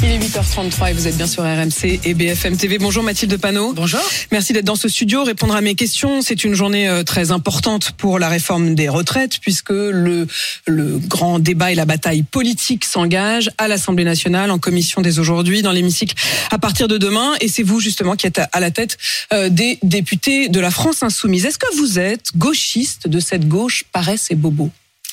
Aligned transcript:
Il 0.00 0.12
est 0.12 0.18
8h33 0.18 0.90
et 0.90 0.92
vous 0.92 1.08
êtes 1.08 1.16
bien 1.16 1.26
sur 1.26 1.42
RMC 1.42 2.00
et 2.04 2.14
BFM 2.14 2.56
TV. 2.56 2.78
Bonjour 2.78 3.02
Mathilde 3.02 3.36
Panot. 3.36 3.72
Bonjour. 3.72 4.00
Merci 4.30 4.52
d'être 4.52 4.64
dans 4.64 4.76
ce 4.76 4.88
studio, 4.88 5.24
répondre 5.24 5.56
à 5.56 5.60
mes 5.60 5.74
questions. 5.74 6.22
C'est 6.22 6.44
une 6.44 6.54
journée 6.54 6.88
euh, 6.88 7.02
très 7.02 7.32
importante 7.32 7.90
pour 7.92 8.20
la 8.20 8.28
réforme 8.28 8.76
des 8.76 8.88
retraites 8.88 9.40
puisque 9.40 9.70
le, 9.70 10.28
le 10.66 10.98
grand 10.98 11.40
débat 11.40 11.72
et 11.72 11.74
la 11.74 11.84
bataille 11.84 12.22
politique 12.22 12.84
s'engagent 12.84 13.50
à 13.58 13.66
l'Assemblée 13.66 14.04
nationale, 14.04 14.52
en 14.52 14.58
commission 14.58 15.02
dès 15.02 15.18
aujourd'hui, 15.18 15.62
dans 15.62 15.72
l'hémicycle 15.72 16.14
à 16.52 16.58
partir 16.58 16.86
de 16.86 16.96
demain. 16.96 17.34
Et 17.40 17.48
c'est 17.48 17.64
vous 17.64 17.80
justement 17.80 18.14
qui 18.14 18.28
êtes 18.28 18.40
à 18.52 18.60
la 18.60 18.70
tête 18.70 18.98
euh, 19.32 19.48
des 19.48 19.80
députés 19.82 20.48
de 20.48 20.60
la 20.60 20.70
France 20.70 21.02
insoumise. 21.02 21.44
Est-ce 21.44 21.58
que 21.58 21.76
vous 21.76 21.98
êtes 21.98 22.36
gauchiste 22.36 23.08
de 23.08 23.18
cette 23.18 23.48
gauche 23.48 23.84
paresse 23.92 24.30
et 24.30 24.36
bobo? 24.36 24.70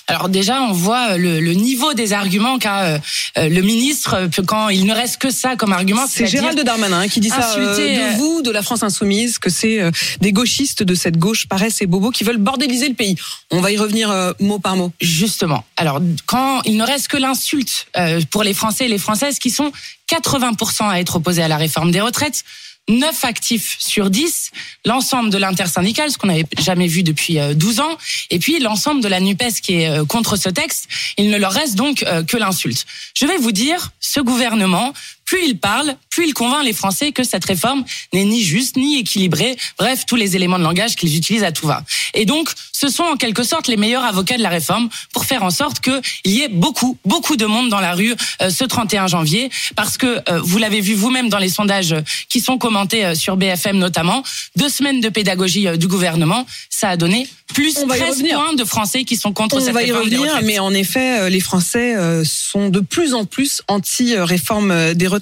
Alors 0.07 0.29
déjà, 0.29 0.61
on 0.61 0.71
voit 0.71 1.17
le, 1.17 1.39
le 1.39 1.53
niveau 1.53 1.93
des 1.95 2.13
arguments 2.13 2.59
qu'a 2.59 2.83
euh, 2.83 2.99
euh, 3.37 3.49
le 3.49 3.61
ministre 3.61 4.13
euh, 4.13 4.27
quand 4.45 4.69
il 4.69 4.85
ne 4.85 4.93
reste 4.93 5.17
que 5.17 5.31
ça 5.31 5.55
comme 5.55 5.73
argument. 5.73 6.05
C'est 6.07 6.27
Gérald 6.27 6.59
Darmanin 6.61 7.01
hein, 7.01 7.07
qui 7.07 7.19
dit 7.19 7.29
ça 7.29 7.55
euh, 7.57 7.75
de 7.75 7.81
euh, 7.81 8.17
vous, 8.17 8.43
de 8.43 8.51
la 8.51 8.61
France 8.61 8.83
insoumise, 8.83 9.39
que 9.39 9.49
c'est 9.49 9.81
euh, 9.81 9.89
des 10.21 10.31
gauchistes 10.31 10.83
de 10.83 10.93
cette 10.93 11.17
gauche 11.17 11.47
paresse 11.47 11.81
et 11.81 11.87
bobo 11.87 12.11
qui 12.11 12.23
veulent 12.23 12.37
bordéliser 12.37 12.87
le 12.87 12.93
pays. 12.93 13.15
On 13.49 13.61
va 13.61 13.71
y 13.71 13.77
revenir 13.77 14.11
euh, 14.11 14.33
mot 14.39 14.59
par 14.59 14.75
mot. 14.75 14.91
Justement. 15.01 15.63
Alors, 15.75 15.99
quand 16.27 16.61
il 16.63 16.77
ne 16.77 16.83
reste 16.83 17.07
que 17.07 17.17
l'insulte 17.17 17.87
euh, 17.97 18.21
pour 18.29 18.43
les 18.43 18.53
Français 18.53 18.85
et 18.85 18.89
les 18.89 18.99
Françaises 18.99 19.39
qui 19.39 19.49
sont 19.49 19.71
80% 20.11 20.87
à 20.87 20.99
être 20.99 21.15
opposés 21.15 21.41
à 21.41 21.47
la 21.47 21.57
réforme 21.57 21.89
des 21.89 22.01
retraites, 22.01 22.43
9 22.87 23.25
actifs 23.25 23.77
sur 23.79 24.09
10, 24.09 24.51
l'ensemble 24.85 25.31
de 25.31 25.37
l'intersyndicale, 25.37 26.11
ce 26.11 26.17
qu'on 26.17 26.27
n'avait 26.27 26.45
jamais 26.59 26.87
vu 26.87 27.01
depuis 27.01 27.39
euh, 27.39 27.53
12 27.53 27.79
ans, 27.79 27.97
et 28.29 28.39
puis 28.39 28.59
l'ensemble 28.59 29.01
de 29.01 29.07
la 29.07 29.19
NUPES 29.19 29.61
qui 29.61 29.81
est 29.81 29.89
euh, 29.89 30.05
contre 30.05 30.35
ce 30.35 30.49
texte, 30.49 30.87
il 31.17 31.29
ne 31.29 31.37
leur 31.37 31.51
reste 31.51 31.75
donc 31.75 32.03
euh, 32.03 32.23
que 32.23 32.37
l'insulte. 32.37 32.85
Je 33.15 33.25
vais 33.25 33.37
vous 33.37 33.51
dire, 33.51 33.91
ce 33.99 34.19
gouvernement, 34.19 34.93
plus 35.25 35.45
il 35.45 35.57
parle, 35.57 35.95
plus 36.09 36.27
il 36.27 36.33
convainc 36.33 36.63
les 36.63 36.73
Français 36.73 37.11
que 37.11 37.23
cette 37.23 37.45
réforme 37.45 37.83
n'est 38.13 38.25
ni 38.25 38.41
juste, 38.43 38.77
ni 38.77 38.99
équilibrée, 38.99 39.57
bref, 39.77 40.05
tous 40.05 40.15
les 40.15 40.35
éléments 40.35 40.59
de 40.59 40.63
langage 40.63 40.95
qu'ils 40.95 41.17
utilisent 41.17 41.43
à 41.43 41.51
tout 41.51 41.67
va. 41.67 41.83
Et 42.13 42.25
donc, 42.25 42.49
ce 42.71 42.87
sont 42.89 43.03
en 43.03 43.15
quelque 43.17 43.43
sorte 43.43 43.67
les 43.67 43.77
meilleurs 43.77 44.03
avocats 44.03 44.37
de 44.37 44.43
la 44.43 44.49
réforme 44.49 44.89
pour 45.13 45.25
faire 45.25 45.43
en 45.43 45.49
sorte 45.49 45.79
qu'il 45.79 46.01
y 46.25 46.41
ait 46.41 46.47
beaucoup, 46.49 46.97
beaucoup 47.05 47.35
de 47.35 47.45
monde 47.45 47.69
dans 47.69 47.79
la 47.79 47.93
rue 47.93 48.13
euh, 48.41 48.49
ce 48.49 48.63
31 48.63 49.07
janvier, 49.07 49.49
parce 49.75 49.97
que 49.97 50.21
euh, 50.29 50.39
vous 50.41 50.57
l'avez 50.57 50.81
vu 50.81 50.93
vous-même 50.93 51.29
dans 51.29 51.39
les 51.39 51.49
sondages 51.49 51.93
euh, 51.93 52.01
qui 52.29 52.39
sont 52.39 52.57
commentés 52.57 53.05
euh, 53.05 53.15
sur 53.15 53.35
BFM 53.37 53.77
notamment, 53.77 54.23
deux 54.55 54.69
semaines 54.69 55.01
de 55.01 55.09
pédagogie 55.09 55.67
du 55.77 55.87
gouvernement, 55.87 56.45
ça 56.69 56.89
a 56.89 56.97
donné 56.97 57.27
plus 57.53 57.77
On 57.77 57.87
va 57.87 57.97
y 57.97 57.99
13 57.99 58.09
revenir. 58.17 58.39
points 58.39 58.53
de 58.53 58.63
Français 58.63 59.03
qui 59.03 59.15
sont 59.15 59.33
contre 59.33 59.57
On 59.57 59.59
cette 59.59 59.73
va 59.73 59.81
y 59.83 59.91
réforme 59.91 60.03
revenir, 60.03 60.39
mais 60.43 60.59
en 60.59 60.73
effet, 60.73 61.29
les 61.29 61.39
Français 61.39 61.95
sont 62.25 62.69
de 62.69 62.79
plus 62.79 63.13
en 63.13 63.25
plus 63.25 63.61
anti-réforme 63.67 64.93
des 64.93 65.07
retraites. 65.07 65.14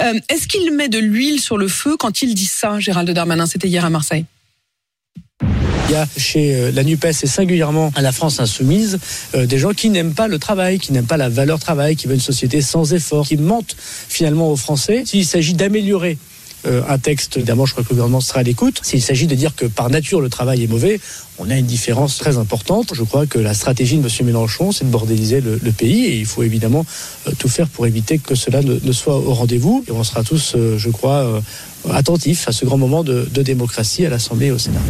Euh, 0.00 0.20
Est-ce 0.28 0.46
qu'il 0.46 0.72
met 0.72 0.88
de 0.88 0.98
l'huile 0.98 1.40
sur 1.40 1.58
le 1.58 1.68
feu 1.68 1.96
quand 1.98 2.22
il 2.22 2.34
dit 2.34 2.46
ça, 2.46 2.78
Gérald 2.80 3.10
Darmanin? 3.10 3.46
C'était 3.46 3.68
hier 3.68 3.84
à 3.84 3.90
Marseille. 3.90 4.24
Il 5.88 5.92
y 5.92 5.96
a 5.96 6.06
chez 6.16 6.54
euh, 6.54 6.70
la 6.72 6.82
NUPES 6.82 7.24
et 7.24 7.26
singulièrement 7.26 7.92
à 7.94 8.00
la 8.00 8.10
France 8.10 8.40
insoumise 8.40 8.98
euh, 9.34 9.44
des 9.44 9.58
gens 9.58 9.72
qui 9.72 9.90
n'aiment 9.90 10.14
pas 10.14 10.28
le 10.28 10.38
travail, 10.38 10.78
qui 10.78 10.92
n'aiment 10.92 11.06
pas 11.06 11.18
la 11.18 11.28
valeur 11.28 11.58
travail, 11.58 11.94
qui 11.94 12.06
veulent 12.06 12.16
une 12.16 12.22
société 12.22 12.62
sans 12.62 12.94
effort, 12.94 13.26
qui 13.26 13.36
mentent 13.36 13.76
finalement 13.78 14.50
aux 14.50 14.56
Français. 14.56 15.02
S'il 15.04 15.26
s'agit 15.26 15.52
d'améliorer 15.52 16.16
un 16.66 16.98
texte, 16.98 17.36
évidemment, 17.36 17.66
je 17.66 17.72
crois 17.72 17.84
que 17.84 17.90
le 17.90 17.94
gouvernement 17.96 18.20
sera 18.20 18.40
à 18.40 18.42
l'écoute. 18.42 18.80
S'il 18.82 19.02
s'agit 19.02 19.26
de 19.26 19.34
dire 19.34 19.54
que 19.54 19.66
par 19.66 19.90
nature 19.90 20.20
le 20.20 20.28
travail 20.28 20.62
est 20.64 20.66
mauvais, 20.66 21.00
on 21.38 21.50
a 21.50 21.56
une 21.56 21.66
différence 21.66 22.16
très 22.18 22.38
importante. 22.38 22.92
Je 22.94 23.02
crois 23.02 23.26
que 23.26 23.38
la 23.38 23.54
stratégie 23.54 23.98
de 23.98 24.06
M. 24.06 24.26
Mélenchon, 24.26 24.72
c'est 24.72 24.84
de 24.84 24.90
bordéliser 24.90 25.40
le, 25.40 25.58
le 25.62 25.72
pays 25.72 26.04
et 26.06 26.16
il 26.16 26.26
faut 26.26 26.42
évidemment 26.42 26.86
euh, 27.26 27.32
tout 27.38 27.48
faire 27.48 27.68
pour 27.68 27.86
éviter 27.86 28.18
que 28.18 28.34
cela 28.34 28.62
ne, 28.62 28.78
ne 28.82 28.92
soit 28.92 29.16
au 29.16 29.34
rendez-vous. 29.34 29.84
Et 29.88 29.92
on 29.92 30.04
sera 30.04 30.22
tous, 30.22 30.54
euh, 30.54 30.78
je 30.78 30.90
crois, 30.90 31.24
euh, 31.24 31.40
attentifs 31.90 32.48
à 32.48 32.52
ce 32.52 32.64
grand 32.64 32.78
moment 32.78 33.02
de, 33.04 33.28
de 33.30 33.42
démocratie 33.42 34.06
à 34.06 34.10
l'Assemblée 34.10 34.46
et 34.46 34.50
au 34.52 34.58
Sénat. 34.58 34.80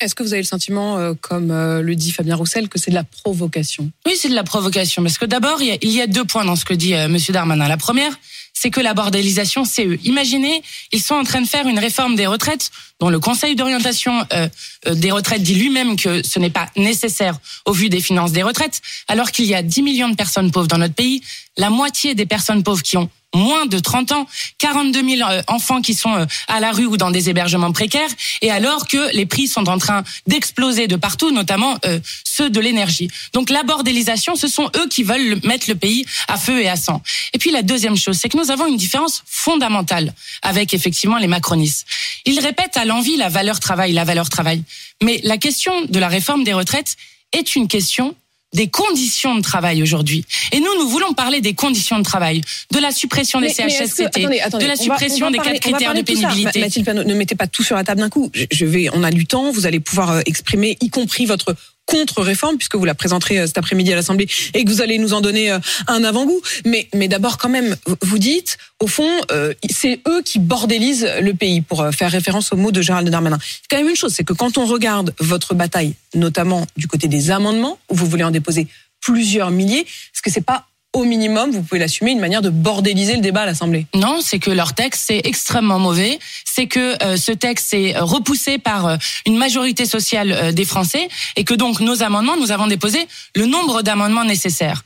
Est-ce 0.00 0.14
que 0.14 0.22
vous 0.22 0.32
avez 0.32 0.42
le 0.42 0.48
sentiment, 0.48 0.98
euh, 0.98 1.14
comme 1.20 1.50
euh, 1.50 1.80
le 1.80 1.94
dit 1.94 2.10
Fabien 2.10 2.36
Roussel, 2.36 2.68
que 2.68 2.78
c'est 2.78 2.90
de 2.90 2.96
la 2.96 3.04
provocation? 3.04 3.90
Oui, 4.04 4.14
c'est 4.18 4.28
de 4.28 4.34
la 4.34 4.44
provocation. 4.44 5.02
Parce 5.02 5.16
que 5.18 5.24
d'abord, 5.26 5.62
il 5.62 5.68
y, 5.68 5.70
a, 5.70 5.78
il 5.80 5.90
y 5.90 6.02
a 6.02 6.06
deux 6.06 6.24
points 6.24 6.44
dans 6.44 6.56
ce 6.56 6.64
que 6.64 6.74
dit 6.74 6.94
euh, 6.94 7.08
Monsieur 7.08 7.32
Darmanin. 7.32 7.68
La 7.68 7.76
première, 7.76 8.12
c'est 8.54 8.70
que 8.70 8.80
la 8.80 8.94
bordélisation, 8.94 9.64
c'est 9.64 9.84
eux. 9.84 9.98
Imaginez, 10.04 10.62
ils 10.92 11.02
sont 11.02 11.14
en 11.14 11.24
train 11.24 11.42
de 11.42 11.46
faire 11.46 11.66
une 11.66 11.78
réforme 11.78 12.16
des 12.16 12.26
retraites 12.26 12.70
le 13.10 13.20
Conseil 13.20 13.56
d'orientation 13.56 14.24
euh, 14.32 14.48
euh, 14.86 14.94
des 14.94 15.10
retraites 15.10 15.42
dit 15.42 15.54
lui-même 15.54 15.96
que 15.96 16.22
ce 16.26 16.38
n'est 16.38 16.50
pas 16.50 16.68
nécessaire 16.76 17.38
au 17.64 17.72
vu 17.72 17.88
des 17.88 18.00
finances 18.00 18.32
des 18.32 18.42
retraites, 18.42 18.80
alors 19.08 19.30
qu'il 19.30 19.46
y 19.46 19.54
a 19.54 19.62
10 19.62 19.82
millions 19.82 20.08
de 20.08 20.16
personnes 20.16 20.50
pauvres 20.50 20.68
dans 20.68 20.78
notre 20.78 20.94
pays, 20.94 21.22
la 21.56 21.70
moitié 21.70 22.14
des 22.14 22.26
personnes 22.26 22.62
pauvres 22.62 22.82
qui 22.82 22.96
ont 22.96 23.08
moins 23.34 23.66
de 23.66 23.80
30 23.80 24.12
ans, 24.12 24.26
42 24.58 25.16
000 25.16 25.28
euh, 25.28 25.42
enfants 25.48 25.82
qui 25.82 25.94
sont 25.94 26.26
à 26.46 26.60
la 26.60 26.70
rue 26.70 26.86
ou 26.86 26.96
dans 26.96 27.10
des 27.10 27.28
hébergements 27.30 27.72
précaires, 27.72 28.10
et 28.42 28.50
alors 28.52 28.86
que 28.86 29.12
les 29.12 29.26
prix 29.26 29.48
sont 29.48 29.68
en 29.68 29.78
train 29.78 30.04
d'exploser 30.28 30.86
de 30.86 30.94
partout, 30.94 31.32
notamment 31.32 31.76
ceux 32.22 32.48
de 32.50 32.60
l'énergie. 32.60 33.08
Donc 33.32 33.50
la 33.50 33.62
bordélisation, 33.64 34.36
ce 34.36 34.46
sont 34.48 34.70
eux 34.76 34.88
qui 34.88 35.02
veulent 35.02 35.28
le- 35.30 35.40
mettre 35.48 35.66
le 35.68 35.74
pays 35.74 36.04
à 36.28 36.36
feu 36.36 36.60
et 36.60 36.68
à 36.68 36.76
sang. 36.76 37.02
Et 37.32 37.38
puis 37.38 37.50
la 37.50 37.62
deuxième 37.62 37.96
chose, 37.96 38.18
c'est 38.18 38.28
que 38.28 38.36
nous 38.36 38.50
avons 38.52 38.66
une 38.66 38.76
différence 38.76 39.22
fondamentale 39.26 40.14
avec 40.42 40.72
effectivement 40.74 41.18
les 41.18 41.26
macronistes. 41.26 41.86
Ils 42.24 42.38
répètent 42.40 42.76
à 42.76 42.84
l'envi 42.94 43.16
la 43.16 43.28
valeur 43.28 43.58
travail, 43.60 43.92
la 43.92 44.04
valeur 44.04 44.28
travail. 44.28 44.62
Mais 45.02 45.20
la 45.24 45.36
question 45.38 45.72
de 45.86 45.98
la 45.98 46.08
réforme 46.08 46.44
des 46.44 46.52
retraites 46.52 46.96
est 47.32 47.56
une 47.56 47.66
question 47.68 48.14
des 48.52 48.68
conditions 48.68 49.34
de 49.34 49.40
travail 49.40 49.82
aujourd'hui. 49.82 50.24
Et 50.52 50.60
nous, 50.60 50.68
nous 50.78 50.88
voulons 50.88 51.12
parler 51.12 51.40
des 51.40 51.54
conditions 51.54 51.98
de 51.98 52.04
travail, 52.04 52.40
de 52.72 52.78
la 52.78 52.92
suppression 52.92 53.40
des 53.40 53.48
Mais- 53.48 53.54
mais 53.58 53.72
est-ce 53.72 53.94
que- 53.96 54.04
CHSCT, 54.04 54.20
attendez, 54.20 54.40
attendez, 54.40 54.64
de 54.64 54.70
la 54.70 54.76
suppression 54.76 55.26
va 55.26 55.32
des 55.32 55.38
parler- 55.38 55.58
quatre 55.58 55.72
critères 55.72 55.94
de 55.94 56.02
pénibilité. 56.02 56.60
Ma- 56.60 56.66
Mathilde 56.66 56.88
ne 57.04 57.14
mettez 57.14 57.34
pas 57.34 57.48
tout 57.48 57.64
sur 57.64 57.74
la 57.74 57.82
table 57.82 58.00
d'un 58.00 58.10
coup. 58.10 58.30
Je, 58.32 58.44
je 58.52 58.64
vais, 58.64 58.86
on 58.92 59.02
a 59.02 59.10
du 59.10 59.26
temps, 59.26 59.50
vous 59.50 59.66
allez 59.66 59.80
pouvoir 59.80 60.10
euh, 60.12 60.20
exprimer, 60.26 60.76
y 60.80 60.88
compris 60.88 61.26
votre 61.26 61.56
contre-réforme, 61.86 62.56
puisque 62.56 62.76
vous 62.76 62.84
la 62.84 62.94
présenterez 62.94 63.40
euh, 63.40 63.46
cet 63.46 63.58
après-midi 63.58 63.92
à 63.92 63.96
l'Assemblée 63.96 64.28
et 64.54 64.64
que 64.64 64.70
vous 64.70 64.80
allez 64.80 64.98
nous 64.98 65.12
en 65.12 65.20
donner 65.20 65.50
euh, 65.50 65.58
un 65.86 66.02
avant-goût. 66.04 66.40
Mais, 66.64 66.88
mais 66.94 67.08
d'abord, 67.08 67.38
quand 67.38 67.48
même, 67.48 67.76
vous- 68.02 68.18
dites, 68.18 68.56
au 68.80 68.86
fond, 68.86 69.10
euh, 69.32 69.52
c'est 69.70 70.00
eux 70.08 70.22
qui 70.22 70.38
bordélisent 70.38 71.08
le 71.20 71.34
pays, 71.34 71.60
pour 71.60 71.82
euh, 71.82 71.90
faire 71.90 72.10
référence 72.10 72.52
aux 72.52 72.56
mots 72.56 72.72
de 72.72 72.80
Gérald 72.80 73.08
Darmanin. 73.08 73.38
C'est 73.42 73.68
quand 73.70 73.76
même 73.76 73.88
une 73.88 73.96
chose, 73.96 74.12
c'est 74.14 74.24
que 74.24 74.32
quand 74.32 74.56
on 74.56 74.66
regarde 74.66 75.14
votre 75.18 75.54
bataille, 75.54 75.94
notamment 76.14 76.66
du 76.76 76.86
côté 76.86 77.08
des 77.08 77.30
amendements, 77.30 77.78
où 77.90 77.94
vous 77.96 78.06
voulez 78.06 78.24
en 78.24 78.30
déposer 78.30 78.66
plusieurs 79.00 79.50
milliers, 79.50 79.80
est-ce 79.80 80.22
que 80.22 80.30
c'est 80.30 80.40
pas 80.40 80.66
au 80.94 81.04
minimum, 81.04 81.50
vous 81.50 81.62
pouvez 81.62 81.78
l'assumer, 81.78 82.12
une 82.12 82.20
manière 82.20 82.40
de 82.40 82.50
bordéliser 82.50 83.16
le 83.16 83.20
débat 83.20 83.42
à 83.42 83.46
l'Assemblée 83.46 83.86
Non, 83.94 84.20
c'est 84.22 84.38
que 84.38 84.50
leur 84.50 84.72
texte 84.72 85.04
c'est 85.06 85.20
extrêmement 85.24 85.78
mauvais. 85.78 86.18
C'est 86.44 86.66
que 86.66 87.02
euh, 87.04 87.16
ce 87.16 87.32
texte 87.32 87.74
est 87.74 87.96
euh, 87.96 88.04
repoussé 88.04 88.58
par 88.58 88.86
euh, 88.86 88.96
une 89.26 89.36
majorité 89.36 89.84
sociale 89.84 90.32
euh, 90.32 90.52
des 90.52 90.64
Français 90.64 91.08
et 91.36 91.44
que 91.44 91.54
donc 91.54 91.80
nos 91.80 92.02
amendements, 92.02 92.36
nous 92.36 92.52
avons 92.52 92.66
déposé 92.66 93.06
le 93.34 93.46
nombre 93.46 93.82
d'amendements 93.82 94.24
nécessaires. 94.24 94.82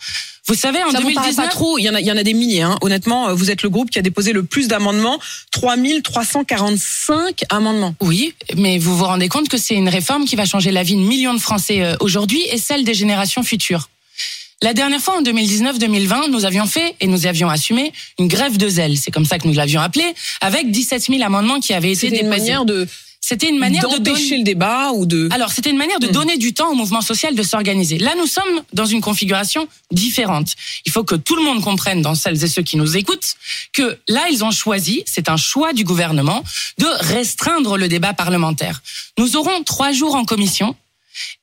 Vous 0.49 0.55
savez, 0.55 0.83
en 0.83 0.91
Ça 0.91 1.01
vous 1.01 1.13
paraît 1.13 1.29
2019, 1.29 1.47
pas 1.47 1.51
trop? 1.53 1.79
Il 1.79 1.83
y 1.83 1.91
en 1.91 1.95
a, 1.95 2.01
il 2.01 2.07
y 2.07 2.11
en 2.11 2.17
a 2.17 2.23
des 2.23 2.33
milliers. 2.33 2.63
Hein. 2.63 2.79
Honnêtement, 2.81 3.29
euh, 3.29 3.35
vous 3.35 3.51
êtes 3.51 3.63
le 3.63 3.69
groupe 3.69 3.91
qui 3.91 3.99
a 3.99 4.03
déposé 4.03 4.33
le 4.33 4.43
plus 4.43 4.67
d'amendements, 4.67 5.19
3345 5.51 7.45
amendements. 7.51 7.95
Oui, 8.01 8.33
mais 8.57 8.79
vous 8.79 8.97
vous 8.97 9.05
rendez 9.05 9.29
compte 9.29 9.51
que 9.51 9.59
c'est 9.59 9.75
une 9.75 9.91
réforme 9.91 10.25
qui 10.25 10.37
va 10.37 10.47
changer 10.47 10.71
la 10.71 10.83
vie 10.83 10.95
de 10.95 11.03
millions 11.03 11.35
de 11.35 11.39
Français 11.39 11.83
euh, 11.83 11.97
aujourd'hui 12.01 12.41
et 12.51 12.57
celle 12.57 12.85
des 12.85 12.95
générations 12.95 13.43
futures. 13.43 13.91
La 14.63 14.75
dernière 14.75 15.01
fois, 15.01 15.19
en 15.19 15.23
2019-2020, 15.23 16.31
nous 16.31 16.45
avions 16.45 16.67
fait 16.67 16.97
et 17.01 17.07
nous 17.07 17.27
avions 17.27 17.49
assumé 17.49 17.93
une 18.19 18.27
grève 18.27 18.57
de 18.57 18.69
zèle. 18.69 18.97
C'est 18.97 19.13
comme 19.13 19.25
ça 19.25 19.39
que 19.39 19.47
nous 19.47 19.55
l'avions 19.55 19.81
appelé, 19.81 20.05
avec 20.41 20.71
17 20.72 21.03
000 21.03 21.22
amendements 21.22 21.60
qui 21.60 21.75
avaient 21.75 21.93
été 21.93 22.09
C'était 22.09 22.22
déposés. 22.22 22.22
une 22.22 22.28
manière 22.43 22.65
de 22.65 22.87
C'était 23.21 23.49
une 23.51 23.59
manière 23.59 23.89
de 23.89 23.99
donner- 23.99 24.39
le 24.39 24.43
débat 24.45 24.91
ou 24.95 25.05
de. 25.07 25.28
Alors, 25.33 25.53
c'était 25.53 25.71
une 25.71 25.77
manière 25.77 26.01
de 26.01 26.07
Hmm. 26.09 26.13
donner 26.13 26.37
du 26.39 26.55
temps 26.55 26.71
au 26.71 26.75
mouvement 26.75 27.03
social 27.03 27.34
de 27.34 27.43
s'organiser. 27.43 27.99
Là, 27.99 28.15
nous 28.16 28.27
sommes 28.27 28.63
dans 28.72 28.87
une 28.87 29.01
configuration 29.01 29.69
différente. 29.93 30.55
Il 30.87 30.93
faut 30.93 31.04
que 31.04 31.15
tout 31.16 31.37
le 31.37 31.43
monde 31.43 31.61
comprenne, 31.63 32.01
dans 32.03 32.15
celles 32.15 32.43
et 32.43 32.49
ceux 32.49 32.63
qui 32.63 32.77
nous 32.77 32.97
écoutent, 32.97 33.34
que 33.72 33.99
là, 34.09 34.27
ils 34.31 34.45
ont 34.45 34.51
choisi, 34.51 35.03
c'est 35.07 35.28
un 35.28 35.37
choix 35.37 35.72
du 35.72 35.84
gouvernement, 35.84 36.43
de 36.78 36.87
restreindre 37.15 37.77
le 37.77 37.87
débat 37.89 38.13
parlementaire. 38.15 38.83
Nous 39.19 39.37
aurons 39.37 39.63
trois 39.63 39.93
jours 39.93 40.15
en 40.16 40.25
commission. 40.25 40.75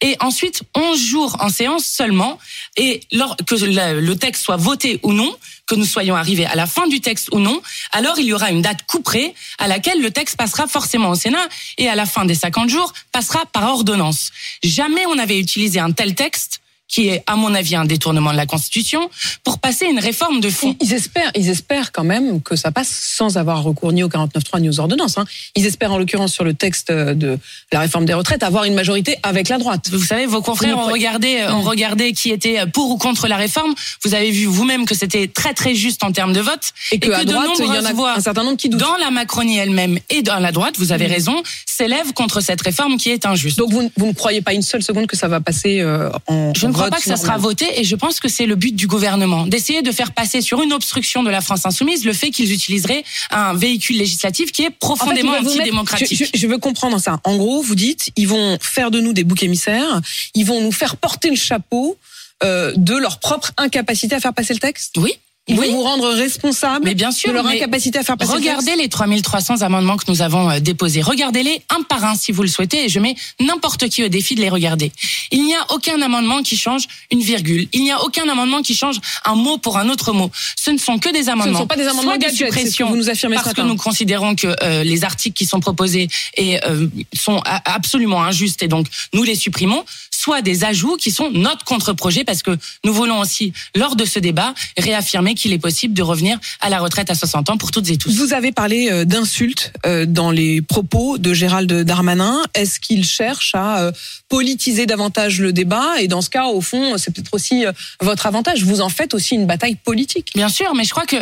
Et 0.01 0.15
ensuite, 0.19 0.63
11 0.75 0.99
jours 0.99 1.37
en 1.39 1.49
séance 1.49 1.85
seulement, 1.85 2.37
et 2.77 3.01
lors, 3.11 3.35
que 3.37 3.55
le, 3.55 4.13
texte 4.15 4.43
soit 4.43 4.57
voté 4.57 4.99
ou 5.03 5.13
non, 5.13 5.35
que 5.67 5.75
nous 5.75 5.85
soyons 5.85 6.15
arrivés 6.15 6.45
à 6.45 6.55
la 6.55 6.67
fin 6.67 6.87
du 6.87 7.01
texte 7.01 7.29
ou 7.31 7.39
non, 7.39 7.61
alors 7.91 8.19
il 8.19 8.25
y 8.25 8.33
aura 8.33 8.51
une 8.51 8.61
date 8.61 8.85
couperée 8.87 9.33
à 9.57 9.67
laquelle 9.67 10.01
le 10.01 10.11
texte 10.11 10.37
passera 10.37 10.67
forcément 10.67 11.09
au 11.09 11.15
Sénat 11.15 11.47
et 11.77 11.89
à 11.89 11.95
la 11.95 12.05
fin 12.05 12.25
des 12.25 12.35
50 12.35 12.69
jours 12.69 12.93
passera 13.11 13.45
par 13.47 13.63
ordonnance. 13.69 14.31
Jamais 14.63 15.05
on 15.07 15.15
n'avait 15.15 15.39
utilisé 15.39 15.79
un 15.79 15.91
tel 15.91 16.15
texte 16.15 16.61
qui 16.87 17.09
est 17.09 17.23
à 17.27 17.35
mon 17.35 17.53
avis 17.55 17.75
un 17.75 17.85
détournement 17.85 18.31
de 18.31 18.37
la 18.37 18.45
Constitution, 18.45 19.09
pour 19.43 19.59
passer 19.59 19.85
une 19.85 19.99
réforme 19.99 20.39
de 20.39 20.49
fond. 20.49 20.75
Ils 20.81 20.93
espèrent, 20.93 21.31
ils 21.35 21.49
espèrent 21.49 21.91
quand 21.91 22.03
même 22.03 22.41
que 22.41 22.55
ça 22.55 22.71
passe 22.71 22.89
sans 22.89 23.37
avoir 23.37 23.63
recours 23.63 23.91
ni 23.91 24.03
au 24.03 24.07
49.3 24.09 24.61
ni 24.61 24.69
aux 24.69 24.79
ordonnances. 24.79 25.17
Hein. 25.17 25.25
Ils 25.55 25.65
espèrent 25.65 25.91
en 25.91 25.97
l'occurrence 25.97 26.33
sur 26.33 26.43
le 26.43 26.53
texte 26.53 26.91
de 26.91 27.39
la 27.71 27.79
réforme 27.79 28.05
des 28.05 28.13
retraites 28.13 28.43
avoir 28.43 28.63
une 28.65 28.75
majorité 28.75 29.17
avec 29.23 29.49
la 29.49 29.57
droite. 29.57 29.89
Vous 29.91 30.03
savez, 30.03 30.25
vos 30.25 30.41
confrères 30.41 30.77
ont 30.77 30.85
regardé, 30.85 31.45
ont 31.49 31.63
Mm. 31.63 31.67
regardé 31.67 32.13
qui 32.13 32.29
était 32.31 32.65
pour 32.67 32.91
ou 32.91 32.97
contre 32.97 33.27
la 33.27 33.37
réforme. 33.37 33.73
Vous 34.03 34.13
avez 34.13 34.31
vu 34.31 34.45
vous-même 34.45 34.85
que 34.85 34.95
c'était 34.95 35.27
très 35.27 35.53
très 35.53 35.73
juste 35.75 36.03
en 36.03 36.11
termes 36.11 36.33
de 36.33 36.41
vote 36.41 36.71
Et 36.91 36.99
que, 36.99 37.11
à 37.11 37.23
de 37.23 37.31
droite, 37.31 37.49
il 37.59 37.65
y 37.65 37.69
en 37.69 37.85
a 37.85 37.93
voix 37.93 38.13
un 38.15 38.19
certain 38.21 38.43
nombre 38.43 38.57
qui 38.57 38.69
doutent. 38.69 38.79
dans 38.79 38.97
la 38.97 39.11
Macronie 39.11 39.57
elle-même 39.57 39.99
et 40.09 40.21
dans 40.21 40.39
la 40.39 40.51
droite, 40.51 40.75
vous 40.77 40.91
avez 40.91 41.07
raison, 41.07 41.41
s'élèvent 41.65 42.13
contre 42.13 42.41
cette 42.41 42.61
réforme 42.61 42.97
qui 42.97 43.09
est 43.09 43.25
injuste. 43.25 43.57
Donc 43.57 43.71
vous, 43.71 43.91
vous 43.97 44.05
ne 44.05 44.13
croyez 44.13 44.41
pas 44.41 44.53
une 44.53 44.61
seule 44.61 44.83
seconde 44.83 45.07
que 45.07 45.15
ça 45.17 45.27
va 45.27 45.39
passer 45.41 45.79
euh, 45.81 46.09
en 46.27 46.53
Je 46.55 46.65
en 46.65 46.69
ne 46.69 46.73
crois 46.75 46.85
vote 46.85 46.93
pas 46.93 46.97
que 46.99 47.03
ça 47.03 47.17
sera 47.17 47.37
voté 47.37 47.79
et 47.79 47.83
je 47.83 47.95
pense 47.95 48.19
que 48.19 48.27
c'est 48.29 48.45
le 48.45 48.55
but 48.55 48.75
du 48.75 48.87
gouvernement 48.87 49.47
d'essayer 49.47 49.81
de 49.81 49.91
faire 49.91 50.11
passer 50.13 50.41
sur 50.41 50.61
une 50.61 50.71
obstruction 50.73 51.23
de 51.23 51.29
la 51.29 51.41
France 51.41 51.65
insoumise 51.65 52.05
le 52.05 52.13
fait 52.13 52.29
qu'ils 52.31 52.51
utiliseraient 52.53 53.03
un 53.31 53.53
véhicule 53.53 53.97
législatif 53.97 54.51
qui 54.51 54.61
est 54.61 54.67
En 54.67 54.69
fait, 54.71 54.77
profondément 54.79 55.31
vous 55.39 55.43
mettre- 55.49 55.59
antidémocratique. 55.61 56.17
je, 56.17 56.25
je- 56.33 56.39
je 56.39 56.47
veux 56.47 56.57
comprendre 56.59 56.99
ça. 56.99 57.19
En 57.23 57.35
gros, 57.37 57.61
vous 57.61 57.75
dites, 57.75 58.11
ils 58.15 58.27
vont 58.27 58.57
faire 58.61 58.91
de 58.91 58.99
nous 58.99 59.13
des 59.13 59.23
boucs 59.23 59.43
émissaires, 59.43 60.01
ils 60.35 60.45
vont 60.45 60.61
nous 60.61 60.71
faire 60.71 60.97
porter 60.97 61.29
le 61.29 61.35
chapeau 61.35 61.97
euh, 62.43 62.73
de 62.75 62.95
leur 62.95 63.19
propre 63.19 63.51
incapacité 63.57 64.13
à 64.15 64.19
faire 64.19 64.33
passer 64.33 64.53
le 64.53 64.59
texte? 64.59 64.97
Oui. 64.97 65.13
Ils 65.47 65.59
oui. 65.59 65.69
vous 65.69 65.83
rendre 65.83 66.09
responsable 66.09 66.85
Mais 66.85 66.95
bien 66.95 67.11
sûr, 67.11 67.29
de 67.29 67.35
leur 67.35 67.43
mais 67.43 67.57
incapacité 67.57 67.99
à 67.99 68.03
faire 68.03 68.17
passer 68.17 68.33
Regardez 68.33 68.75
les 68.77 68.89
3300 68.89 69.61
amendements 69.61 69.95
que 69.95 70.05
nous 70.07 70.23
avons 70.23 70.49
euh, 70.49 70.59
déposés. 70.59 71.03
Regardez-les 71.03 71.61
un 71.69 71.83
par 71.83 72.03
un 72.03 72.15
si 72.15 72.31
vous 72.31 72.41
le 72.41 72.47
souhaitez 72.47 72.85
et 72.85 72.89
je 72.89 72.99
mets 72.99 73.15
n'importe 73.39 73.87
qui 73.89 74.03
au 74.03 74.07
défi 74.07 74.33
de 74.33 74.41
les 74.41 74.49
regarder. 74.49 74.91
Il 75.29 75.43
n'y 75.43 75.53
a 75.53 75.63
aucun 75.71 76.01
amendement 76.01 76.41
qui 76.41 76.57
change 76.57 76.87
une 77.11 77.21
virgule. 77.21 77.67
Il 77.73 77.83
n'y 77.83 77.91
a 77.91 78.03
aucun 78.03 78.27
amendement 78.27 78.63
qui 78.63 78.73
change 78.73 78.99
un 79.23 79.35
mot 79.35 79.59
pour 79.59 79.77
un 79.77 79.87
autre 79.89 80.13
mot. 80.13 80.31
Ce 80.55 80.71
ne 80.71 80.79
sont 80.79 80.97
que 80.97 81.09
des 81.09 81.29
amendements. 81.29 81.59
sont 81.59 81.67
pas 81.67 81.75
des 81.75 81.83
amendements 81.83 82.13
soit 82.13 82.17
de 82.17 82.23
gadgets, 82.23 82.37
c'est 82.37 82.45
ce 82.45 82.45
que 82.47 82.61
suppression, 82.61 82.89
vous 82.89 82.95
nous 82.97 83.09
affirmez 83.11 83.37
ce 83.37 83.43
parce 83.43 83.55
que 83.55 83.61
nous 83.61 83.77
considérons 83.77 84.35
que 84.35 84.47
euh, 84.63 84.83
les 84.83 85.03
articles 85.03 85.37
qui 85.37 85.45
sont 85.45 85.59
proposés 85.59 86.07
et, 86.37 86.59
euh, 86.65 86.87
sont 87.13 87.39
absolument 87.65 88.23
injustes 88.23 88.63
et 88.63 88.67
donc 88.67 88.87
nous 89.13 89.21
les 89.21 89.35
supprimons, 89.35 89.85
soit 90.25 90.41
des 90.41 90.63
ajouts 90.63 90.97
qui 90.97 91.11
sont 91.11 91.29
notre 91.29 91.63
contre-projet 91.65 92.23
parce 92.23 92.41
que 92.41 92.57
nous 92.83 92.93
voulons 92.95 93.19
aussi, 93.19 93.53
lors 93.75 93.95
de 93.95 94.05
ce 94.05 94.17
débat, 94.17 94.55
réaffirmer 94.75 95.35
qu'il 95.35 95.53
est 95.53 95.59
possible 95.59 95.93
de 95.93 96.01
revenir 96.01 96.39
à 96.61 96.69
la 96.69 96.79
retraite 96.79 97.11
à 97.11 97.15
60 97.15 97.51
ans 97.51 97.57
pour 97.57 97.69
toutes 97.69 97.91
et 97.91 97.97
tous. 97.97 98.15
Vous 98.15 98.33
avez 98.33 98.51
parlé 98.51 98.89
euh, 98.91 99.05
d'insultes 99.05 99.71
euh, 99.85 100.07
dans 100.07 100.31
les 100.31 100.63
propos 100.63 101.19
de 101.19 101.31
Gérald 101.31 101.71
Darmanin. 101.71 102.41
Est-ce 102.55 102.79
qu'il 102.79 103.05
cherche 103.05 103.53
à 103.53 103.81
euh, 103.81 103.91
politiser 104.27 104.87
davantage 104.87 105.39
le 105.41 105.53
débat? 105.53 106.01
Et 106.01 106.07
dans 106.07 106.23
ce 106.23 106.31
cas, 106.31 106.45
au 106.45 106.61
fond, 106.61 106.97
c'est 106.97 107.13
peut-être 107.13 107.35
aussi 107.35 107.65
votre 108.01 108.25
avantage. 108.25 108.63
Vous 108.63 108.81
en 108.81 108.89
faites 108.89 109.13
aussi 109.13 109.35
une 109.35 109.45
bataille 109.45 109.75
politique. 109.75 110.31
Bien 110.33 110.49
sûr, 110.49 110.73
mais 110.73 110.85
je 110.85 110.89
crois 110.89 111.05
que 111.05 111.17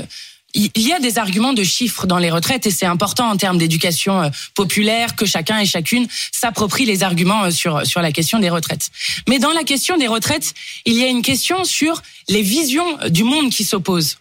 il 0.53 0.71
y 0.75 0.93
a 0.93 0.99
des 0.99 1.17
arguments 1.17 1.53
de 1.53 1.63
chiffres 1.63 2.05
dans 2.05 2.17
les 2.17 2.29
retraites 2.29 2.65
et 2.67 2.71
c'est 2.71 2.85
important 2.85 3.29
en 3.29 3.37
termes 3.37 3.57
d'éducation 3.57 4.21
euh, 4.21 4.29
populaire 4.55 5.15
que 5.15 5.25
chacun 5.25 5.59
et 5.59 5.65
chacune 5.65 6.07
s'approprie 6.31 6.85
les 6.85 7.03
arguments 7.03 7.45
euh, 7.45 7.51
sur 7.51 7.85
sur 7.85 8.01
la 8.01 8.11
question 8.11 8.39
des 8.39 8.49
retraites. 8.49 8.89
Mais 9.27 9.39
dans 9.39 9.51
la 9.51 9.63
question 9.63 9.97
des 9.97 10.07
retraites, 10.07 10.53
il 10.85 10.93
y 10.93 11.03
a 11.03 11.07
une 11.07 11.21
question 11.21 11.63
sur 11.63 12.01
les 12.29 12.41
visions 12.41 12.97
du 13.09 13.23
monde 13.23 13.49
qui 13.49 13.63
s'opposent. 13.63 14.17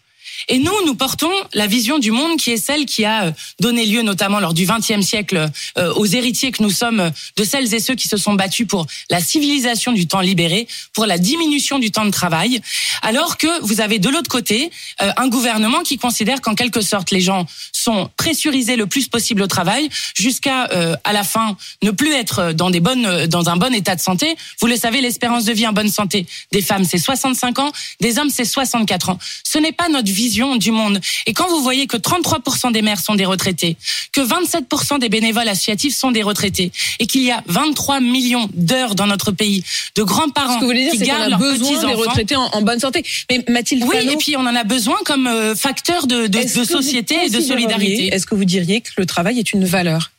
Et 0.48 0.58
nous, 0.58 0.72
nous 0.86 0.94
portons 0.94 1.32
la 1.54 1.66
vision 1.66 1.98
du 1.98 2.10
monde 2.10 2.38
qui 2.38 2.50
est 2.50 2.56
celle 2.56 2.86
qui 2.86 3.04
a 3.04 3.24
euh, 3.24 3.32
donné 3.60 3.86
lieu, 3.86 4.02
notamment 4.02 4.40
lors 4.40 4.54
du 4.54 4.66
XXe 4.66 5.00
siècle, 5.00 5.50
euh, 5.78 5.94
aux 5.94 6.06
héritiers 6.06 6.52
que 6.52 6.62
nous 6.62 6.70
sommes 6.70 7.00
euh, 7.00 7.10
de 7.36 7.44
celles 7.44 7.72
et 7.74 7.80
ceux 7.80 7.94
qui 7.94 8.08
se 8.08 8.16
sont 8.16 8.34
battus 8.34 8.66
pour 8.66 8.86
la 9.10 9.20
civilisation 9.20 9.92
du 9.92 10.06
temps 10.06 10.20
libéré, 10.20 10.66
pour 10.92 11.06
la 11.06 11.18
diminution 11.18 11.78
du 11.78 11.90
temps 11.90 12.04
de 12.04 12.10
travail, 12.10 12.60
alors 13.02 13.36
que 13.36 13.62
vous 13.62 13.80
avez 13.80 13.98
de 13.98 14.08
l'autre 14.08 14.30
côté 14.30 14.70
un 14.98 15.28
gouvernement 15.28 15.82
qui 15.82 15.98
considère 15.98 16.40
qu'en 16.40 16.54
quelque 16.54 16.80
sorte 16.80 17.10
les 17.10 17.20
gens 17.20 17.46
sont 17.72 18.10
pressurisés 18.16 18.76
le 18.76 18.86
plus 18.86 19.08
possible 19.08 19.42
au 19.42 19.46
travail 19.46 19.88
jusqu'à 20.14 20.68
à 21.04 21.12
la 21.12 21.24
fin 21.24 21.56
ne 21.82 21.90
plus 21.90 22.12
être 22.12 22.52
dans 22.52 22.70
dans 22.70 23.48
un 23.48 23.56
bon 23.56 23.74
état 23.74 23.94
de 23.94 24.00
santé. 24.00 24.36
Vous 24.60 24.66
le 24.66 24.76
savez, 24.76 25.00
l'espérance 25.00 25.44
de 25.44 25.52
vie 25.52 25.66
en 25.66 25.72
bonne 25.72 25.90
santé 25.90 26.26
des 26.52 26.62
femmes 26.62 26.84
c'est 26.84 26.98
65 26.98 27.58
ans, 27.58 27.72
des 28.00 28.18
hommes 28.18 28.30
c'est 28.30 28.44
64 28.44 29.10
ans. 29.10 29.18
Ce 29.44 29.58
n'est 29.58 29.72
pas 29.72 29.88
notre 29.88 30.10
vision 30.22 30.56
du 30.56 30.70
monde. 30.70 31.00
Et 31.26 31.32
quand 31.32 31.48
vous 31.48 31.62
voyez 31.62 31.86
que 31.86 31.96
33% 31.96 32.72
des 32.72 32.82
maires 32.82 33.00
sont 33.00 33.14
des 33.14 33.24
retraités, 33.24 33.76
que 34.12 34.20
27% 34.20 34.98
des 34.98 35.08
bénévoles 35.08 35.48
associatifs 35.48 35.94
sont 35.96 36.12
des 36.12 36.22
retraités, 36.22 36.70
et 36.98 37.06
qu'il 37.06 37.22
y 37.22 37.30
a 37.30 37.42
23 37.46 38.00
millions 38.00 38.48
d'heures 38.54 38.94
dans 38.94 39.06
notre 39.06 39.32
pays 39.32 39.64
de 39.96 40.02
grands-parents 40.02 40.60
qui 40.60 40.98
gardent 40.98 41.22
a 41.22 41.28
leurs 41.30 41.38
besoin 41.38 41.70
des 41.70 41.74
petits-enfants. 41.74 42.00
retraités 42.00 42.36
en, 42.36 42.48
en 42.52 42.62
bonne 42.62 42.80
santé. 42.80 43.04
Mais 43.30 43.44
Mathilde 43.48 43.84
Oui, 43.86 43.96
et 44.12 44.16
puis 44.16 44.36
on 44.36 44.46
en 44.46 44.54
a 44.54 44.64
besoin 44.64 44.96
comme 45.04 45.26
euh, 45.26 45.54
facteur 45.54 46.06
de, 46.06 46.28
société 46.64 47.16
et 47.26 47.30
de 47.30 47.40
solidarité. 47.40 48.08
Est-ce 48.14 48.26
que 48.26 48.34
vous 48.34 48.44
diriez 48.44 48.80
que 48.80 48.90
le 48.96 49.06
travail 49.06 49.38
est 49.38 49.52
une 49.52 49.64
valeur? 49.64 50.12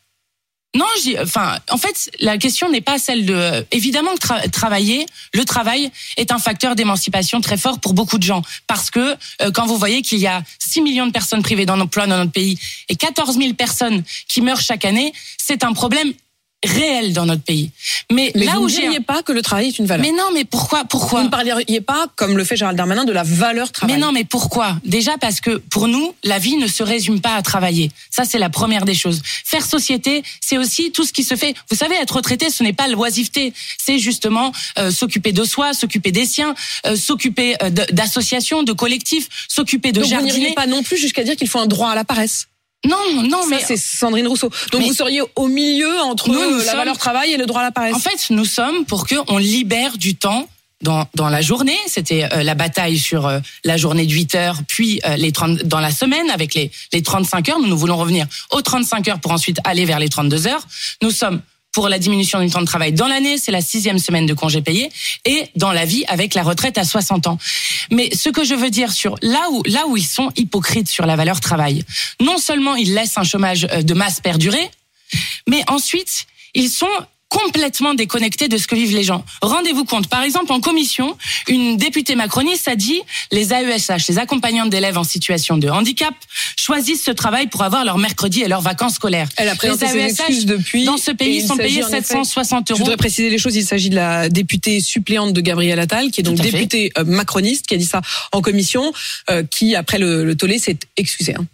Non, 0.75 0.85
enfin, 1.21 1.59
en 1.69 1.77
fait, 1.77 2.09
la 2.19 2.39
question 2.39 2.67
n'est 2.69 2.81
pas 2.81 2.97
celle 2.97 3.27
de. 3.27 3.63
Évidemment 3.71 4.15
travailler, 4.51 5.05
le 5.33 5.45
travail 5.45 5.91
est 6.17 6.31
un 6.31 6.39
facteur 6.39 6.75
d'émancipation 6.75 7.41
très 7.41 7.57
fort 7.57 7.79
pour 7.79 7.93
beaucoup 7.93 8.17
de 8.17 8.23
gens, 8.23 8.41
parce 8.65 8.89
que 8.89 9.15
euh, 9.41 9.51
quand 9.51 9.67
vous 9.67 9.77
voyez 9.77 10.01
qu'il 10.01 10.17
y 10.17 10.25
a 10.25 10.41
6 10.57 10.81
millions 10.81 11.05
de 11.05 11.11
personnes 11.11 11.43
privées 11.43 11.67
d'emploi 11.67 12.07
dans 12.07 12.17
notre 12.17 12.31
pays 12.31 12.57
et 12.89 12.95
14 12.95 13.37
000 13.37 13.53
personnes 13.53 14.03
qui 14.27 14.41
meurent 14.41 14.61
chaque 14.61 14.83
année, 14.83 15.13
c'est 15.37 15.63
un 15.63 15.73
problème 15.73 16.13
réel 16.63 17.13
dans 17.13 17.25
notre 17.25 17.43
pays. 17.43 17.71
Mais, 18.11 18.31
Mais 18.35 18.45
là 18.45 18.53
vous 18.55 18.65
où 18.65 18.69
j'ai, 18.69 18.81
diriez 18.81 18.99
pas 18.99 19.21
que 19.23 19.31
le 19.31 19.41
travail 19.41 19.67
est 19.67 19.79
une 19.79 19.85
valeur. 19.85 20.05
mais 20.05 20.11
non, 20.11 20.29
mais 20.33 20.45
pourquoi, 20.45 20.85
pourquoi? 20.85 21.19
Vous 21.19 21.25
ne 21.25 21.31
parleriez 21.31 21.81
pas, 21.81 22.07
comme 22.15 22.37
le 22.37 22.43
fait 22.43 22.55
Gérald 22.55 22.77
Darmanin, 22.77 23.05
de 23.05 23.11
la 23.11 23.23
valeur 23.23 23.71
travail. 23.71 23.95
Mais 23.95 24.01
non, 24.01 24.11
mais 24.11 24.23
pourquoi? 24.23 24.77
Déjà 24.85 25.17
parce 25.17 25.41
que 25.41 25.57
pour 25.57 25.87
nous, 25.87 26.13
la 26.23 26.39
vie 26.39 26.55
ne 26.57 26.67
se 26.67 26.83
résume 26.83 27.21
pas 27.21 27.35
à 27.35 27.41
travailler. 27.41 27.91
Ça, 28.09 28.23
c'est 28.25 28.39
la 28.39 28.49
première 28.49 28.85
des 28.85 28.93
choses. 28.93 29.21
Faire 29.45 29.65
société, 29.65 30.23
c'est 30.41 30.57
aussi 30.57 30.91
tout 30.91 31.03
ce 31.05 31.13
qui 31.13 31.23
se 31.23 31.35
fait. 31.35 31.53
Vous 31.69 31.77
savez, 31.77 31.95
être 31.95 32.15
retraité, 32.15 32.49
ce 32.49 32.63
n'est 32.63 32.73
pas 32.73 32.87
l'oisiveté. 32.87 33.53
C'est 33.77 33.99
justement 33.99 34.51
euh, 34.77 34.91
s'occuper 34.91 35.31
de 35.31 35.43
soi, 35.43 35.73
s'occuper 35.73 36.11
des 36.11 36.25
siens, 36.25 36.55
euh, 36.85 36.95
s'occuper 36.95 37.55
euh, 37.61 37.69
d'associations, 37.69 38.63
de 38.63 38.73
collectifs, 38.73 39.27
s'occuper 39.47 39.91
de 39.91 39.95
Donc 39.95 40.05
vous 40.05 40.09
jardiner. 40.09 40.33
n'iriez 40.33 40.53
pas 40.55 40.67
non 40.67 40.83
plus 40.83 40.97
jusqu'à 40.97 41.23
dire 41.23 41.35
qu'il 41.35 41.47
faut 41.47 41.59
un 41.59 41.67
droit 41.67 41.89
à 41.89 41.95
la 41.95 42.03
paresse. 42.03 42.47
Non, 42.87 42.97
non, 43.23 43.43
Ça, 43.43 43.47
mais 43.49 43.63
c'est 43.65 43.77
Sandrine 43.77 44.27
Rousseau. 44.27 44.49
Donc 44.71 44.81
Mais- 44.81 44.87
vous 44.87 44.93
seriez 44.93 45.21
au 45.35 45.47
milieu 45.47 45.99
entre 46.01 46.27
Nous, 46.29 46.33
nous 46.35 46.41
euh, 46.41 46.57
la 46.59 46.65
sommes- 46.65 46.77
valeur 46.77 46.97
travail 46.97 47.31
et 47.31 47.37
le 47.37 47.45
droit 47.45 47.61
à 47.61 47.65
la 47.65 47.71
paresse. 47.71 47.95
En 47.95 47.99
fait, 47.99 48.27
nous 48.29 48.45
sommes 48.45 48.85
pour 48.85 49.07
que 49.07 49.15
on 49.29 49.37
libère 49.37 49.97
du 49.97 50.15
temps 50.15 50.47
dans, 50.81 51.07
dans 51.15 51.29
la 51.29 51.41
journée. 51.41 51.77
C'était 51.87 52.27
euh, 52.33 52.43
la 52.43 52.55
bataille 52.55 52.97
sur 52.99 53.25
euh, 53.25 53.39
la 53.63 53.77
journée 53.77 54.05
de 54.05 54.11
8 54.11 54.35
heures, 54.35 54.57
puis 54.67 54.99
euh, 55.05 55.15
les 55.15 55.31
30, 55.31 55.63
dans 55.63 55.79
la 55.79 55.91
semaine 55.91 56.29
avec 56.29 56.53
les, 56.55 56.71
les 56.91 57.01
35 57.01 57.47
heures. 57.49 57.59
Nous, 57.59 57.67
nous 57.67 57.77
voulons 57.77 57.95
revenir 57.95 58.25
aux 58.51 58.61
35 58.61 59.07
heures 59.07 59.19
pour 59.21 59.31
ensuite 59.31 59.59
aller 59.63 59.85
vers 59.85 59.99
les 59.99 60.09
32 60.09 60.47
heures. 60.47 60.67
Nous 61.01 61.11
sommes 61.11 61.41
pour 61.73 61.89
la 61.89 61.99
diminution 61.99 62.39
du 62.39 62.49
temps 62.49 62.61
de 62.61 62.65
travail 62.65 62.93
dans 62.93 63.07
l'année, 63.07 63.37
c'est 63.37 63.51
la 63.51 63.61
sixième 63.61 63.99
semaine 63.99 64.25
de 64.25 64.33
congé 64.33 64.61
payé, 64.61 64.89
et 65.25 65.47
dans 65.55 65.73
la 65.73 65.85
vie 65.85 66.05
avec 66.07 66.35
la 66.35 66.43
retraite 66.43 66.77
à 66.77 66.85
60 66.85 67.27
ans. 67.27 67.37
Mais 67.91 68.09
ce 68.15 68.29
que 68.29 68.43
je 68.43 68.53
veux 68.53 68.69
dire 68.69 68.91
sur 68.91 69.15
là 69.21 69.49
où 69.51 69.63
là 69.65 69.87
où 69.87 69.97
ils 69.97 70.05
sont 70.05 70.31
hypocrites 70.37 70.87
sur 70.87 71.05
la 71.05 71.15
valeur 71.15 71.39
travail, 71.41 71.83
non 72.21 72.37
seulement 72.37 72.75
ils 72.75 72.93
laissent 72.93 73.17
un 73.17 73.23
chômage 73.23 73.67
euh, 73.71 73.81
de 73.81 73.93
masse 73.93 74.21
perdurer, 74.21 74.69
mais 75.47 75.63
ensuite, 75.67 76.25
ils 76.53 76.69
sont 76.69 76.87
complètement 77.33 77.93
déconnectés 77.95 78.47
de 78.47 78.57
ce 78.57 78.67
que 78.67 78.75
vivent 78.75 78.95
les 78.95 79.03
gens. 79.03 79.25
Rendez-vous 79.41 79.85
compte, 79.85 80.07
par 80.07 80.21
exemple, 80.21 80.51
en 80.51 80.59
commission, 80.59 81.17
une 81.47 81.77
députée 81.77 82.15
macroniste 82.15 82.67
a 82.67 82.75
dit 82.75 83.01
les 83.31 83.51
AESH, 83.53 84.07
les 84.07 84.19
accompagnantes 84.19 84.69
d'élèves 84.69 84.97
en 84.97 85.03
situation 85.03 85.57
de 85.57 85.67
handicap, 85.67 86.13
choisissent 86.55 87.03
ce 87.03 87.11
travail 87.11 87.47
pour 87.47 87.63
avoir 87.63 87.83
leur 87.85 87.97
mercredi 87.97 88.41
et 88.41 88.47
leurs 88.47 88.61
vacances 88.61 88.95
scolaires. 88.95 89.27
Elle 89.37 89.49
a 89.49 89.55
présenté 89.55 89.87
les 89.93 89.99
AESH 90.01 90.09
excuses 90.11 90.45
depuis. 90.45 90.85
dans 90.85 90.97
ce 90.97 91.11
pays 91.11 91.45
sont 91.45 91.57
payés 91.57 91.83
en 91.83 91.87
effet- 91.89 92.01
760 92.03 92.67
Je 92.67 92.73
euros. 92.73 92.79
voudrais 92.79 92.97
préciser 92.97 93.29
les 93.29 93.37
choses. 93.39 93.55
Il 93.55 93.65
s'agit 93.65 93.89
de 93.89 93.95
la 93.95 94.29
députée 94.29 94.79
suppléante 94.79 95.33
de 95.33 95.41
Gabriel 95.41 95.79
Attal, 95.79 96.11
qui 96.11 96.21
est 96.21 96.23
donc 96.23 96.37
fait. 96.37 96.51
députée 96.51 96.91
euh, 96.97 97.03
macroniste, 97.05 97.65
qui 97.67 97.73
a 97.73 97.77
dit 97.77 97.85
ça 97.85 98.01
en 98.31 98.41
commission, 98.41 98.93
euh, 99.29 99.43
qui 99.43 99.75
après 99.75 99.97
le, 99.97 100.23
le 100.23 100.35
tollé 100.35 100.59
s'est 100.59 100.77
excusée. 100.97 101.33
hein. 101.37 101.45